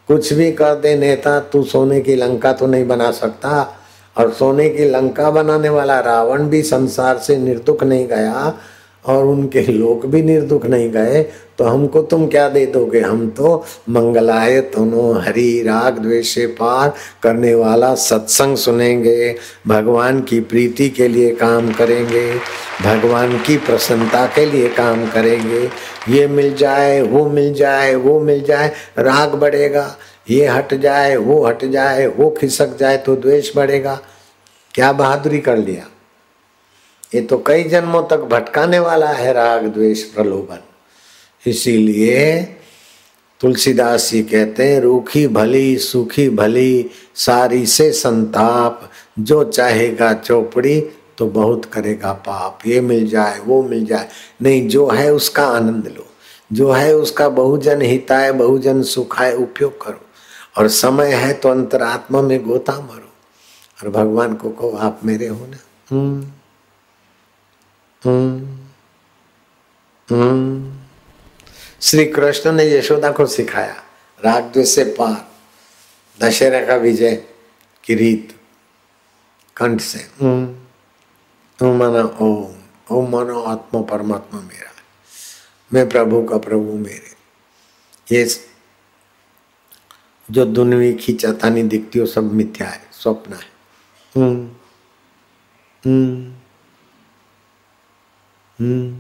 कुछ 0.09 0.33
भी 0.33 0.53
कर 0.53 0.75
दे 0.75 0.97
नेता, 0.97 1.41
तू 1.41 1.63
सोने 1.63 2.01
की 2.01 2.15
लंका 2.15 2.53
तो 2.53 2.67
नहीं 2.67 2.87
बना 2.87 3.11
सकता। 3.11 3.75
और 4.17 4.33
सोने 4.33 4.69
की 4.69 4.85
लंका 4.85 5.31
बनाने 5.31 5.69
वाला 5.69 6.01
रावण 6.01 6.43
भी 6.43 6.63
संसार 6.63 7.19
से 7.19 7.37
निर्दुख 7.37 7.85
नहीं 7.85 8.07
गया। 8.09 8.59
और 9.05 9.25
उनके 9.25 9.61
लोग 9.63 10.07
भी 10.11 10.23
निर्दुख 10.23 10.67
नहीं 10.67 10.91
गए 10.91 11.23
तो 11.59 11.65
हमको 11.65 12.01
तुम 12.03 12.27
क्या 12.27 12.49
दे 12.49 12.65
दोगे? 12.67 13.01
हम 13.01 13.29
तो 13.31 13.65
मंगलाय 13.89 14.61
तनो 14.71 15.13
हरि 15.13 15.63
राग 15.67 15.99
द्वेष 15.99 16.35
पार 16.59 16.93
करने 17.23 17.55
वाला 17.55 17.95
सत्संग 17.95 18.57
सुनेंगे, 18.57 19.35
भगवान 19.67 20.21
की 20.21 20.41
प्रीति 20.41 20.89
के 20.89 21.09
लिए 21.09 21.35
काम 21.35 21.73
करेंगे, 21.73 22.35
भगवान 22.83 23.39
की 23.39 23.57
प्रसन्नता 23.57 24.25
के 24.27 24.47
लिए 24.47 24.69
काम 24.69 25.07
करेंगे। 25.11 25.69
ये 26.09 26.27
मिल 26.27 26.55
जाए, 26.55 27.01
वो 27.03 27.29
मिल 27.29 27.53
जाए, 27.55 27.95
वो 27.95 28.21
मिल 28.21 28.43
जाए, 28.43 28.73
राग 28.99 29.35
बढ़ेगा। 29.35 29.95
ये 30.31 30.47
हट 30.47 30.75
जाए, 30.75 31.17
वो 31.17 31.45
हट 31.47 31.65
जाए, 31.65 32.07
वो 32.07 32.31
खिसक 32.31 32.77
जाए 32.79 32.97
तो 32.97 33.17
द्वेष 33.17 33.57
बढ़ेगा। 33.57 34.01
क्या 34.75 34.93
बहादुरी 34.93 35.39
कर 35.39 35.57
लिया? 35.57 35.87
ये 37.15 37.21
तो 37.21 37.45
कई 37.47 37.65
जन्मों 37.65 38.03
तक 38.03 38.17
भटकाने 38.17 38.79
वाला 38.79 39.09
है 39.09 39.33
राग 39.33 39.67
द्वेष 39.67 40.03
प्रलोभन। 40.03 40.59
इसीलिए 41.47 42.43
तुलसीदास 43.41 44.11
जी 44.11 44.23
कहते 44.23 44.65
हैं, 44.65 44.81
रूखी 44.81 45.29
भली, 45.29 45.79
सूखी 45.79 46.29
भली, 46.29 46.91
सारी 47.15 47.67
से 47.67 47.93
संताप, 47.93 48.91
जो 49.19 49.45
चाहेगा 49.45 50.13
चौपड़ी 50.13 50.81
तो 51.19 51.27
बहुत 51.27 51.65
करेगा 51.65 52.13
पाप। 52.13 52.59
ये 52.67 52.81
मिल 52.81 53.09
जाए, 53.09 53.41
वो 53.41 53.63
मिल 53.63 53.87
जाए। 53.87 54.09
नहीं, 54.43 54.69
जो 54.69 54.89
है 54.89 55.13
उसका 55.13 55.47
आनंद 55.47 55.95
लो। 55.97 56.07
जो 56.53 56.73
है 56.73 56.97
उसका 56.97 57.29
बहुजन 57.29 57.83
हिताय, 57.83 58.33
बहुजन 58.33 58.83
सुखाय, 58.83 59.33
उपयोग 59.33 59.87
करो। 59.87 60.01
और 60.59 60.69
समय 60.69 61.13
है 61.13 61.33
तो 61.33 61.49
अंतरात्मा 61.49 62.23
में 62.23 62.47
गोता 62.47 62.73
मरो। 62.73 63.13
और 63.83 63.91
भगवान 63.91 64.35
को 64.35 64.51
कहो, 64.51 64.71
आप 64.71 65.01
मेरे 65.05 65.27
हो 65.27 65.47
ना। 65.47 65.57
हम्म। 65.91 66.27
श्री 71.83 72.05
कृष्ण 72.07 72.53
ने 72.53 72.65
यशोदा 72.67 73.11
को 73.13 73.27
सिखाया 73.27 73.75
राग 74.21 74.45
द्वेष 74.53 74.69
से 74.69 74.85
पार, 74.99 75.17
दशहरा 76.19 76.65
का 76.67 76.77
विजय 76.77 77.15
की 77.85 77.95
रीत 77.95 78.37
कंठ 79.57 79.81
से। 79.81 79.99
माना 81.61 82.03
ओम 82.21 82.55
ओम 82.91 83.11
मानो 83.13 83.41
आत्मा 83.43 83.81
परमात्मा 83.83 84.41
मेरा, 84.41 84.73
मैं 85.71 85.89
प्रभु 85.89 86.23
का 86.25 86.39
प्रभु 86.39 86.73
मेरे। 86.75 87.17
ये 88.13 88.25
जो 90.29 90.45
दुनवी 90.45 90.93
खींचातानी 90.95 91.63
दिखती 91.65 91.99
हो 91.99 92.07
सब 92.07 92.33
मिथ्या 92.33 92.69
है, 92.69 92.81
स्वप्न 92.93 93.33
है। 93.33 93.51
हम्म 94.15 94.51
हम्म 95.85 96.28
हम्म। 98.59 98.97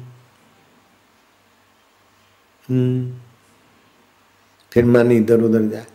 फिर 4.72 4.84
मन 4.84 5.12
इधर 5.12 5.42
उधर 5.42 5.62
जाए 5.68 5.86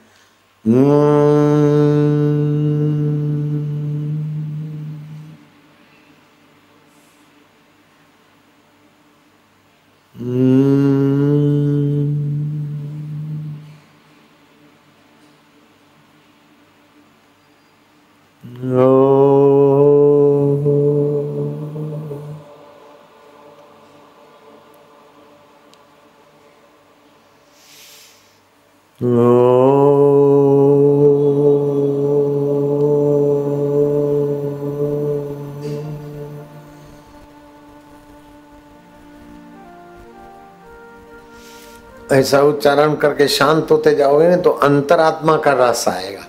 ऐसा 42.24 42.42
उच्चारण 42.42 42.94
करके 42.96 43.28
शांत 43.28 43.72
होते 43.72 43.96
जाओगे 43.96 44.28
ना 44.28 44.36
तो 44.36 44.50
अंतरात्मा 44.50 45.38
का 45.38 45.52
रस 45.60 45.88
आएगा। 45.88 46.22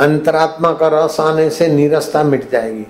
अंतरात्मा 0.00 0.72
का 0.72 0.88
रस 0.92 1.20
आने 1.20 1.50
से 1.50 1.66
नीरसता 1.66 2.22
मिट 2.22 2.50
जाएगी। 2.50 2.86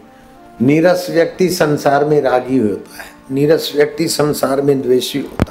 नीरस 0.63 1.07
व्यक्ति 1.11 1.49
संसार 1.49 2.05
में 2.05 2.21
रागी 2.23 2.59
होता 2.59 3.03
है। 3.03 3.09
नीरस 3.31 3.73
व्यक्ति 3.77 4.09
संसार 4.09 4.61
में 4.61 4.81
द्वेषी 4.83 5.19
होता 5.19 5.43
है। 5.43 5.44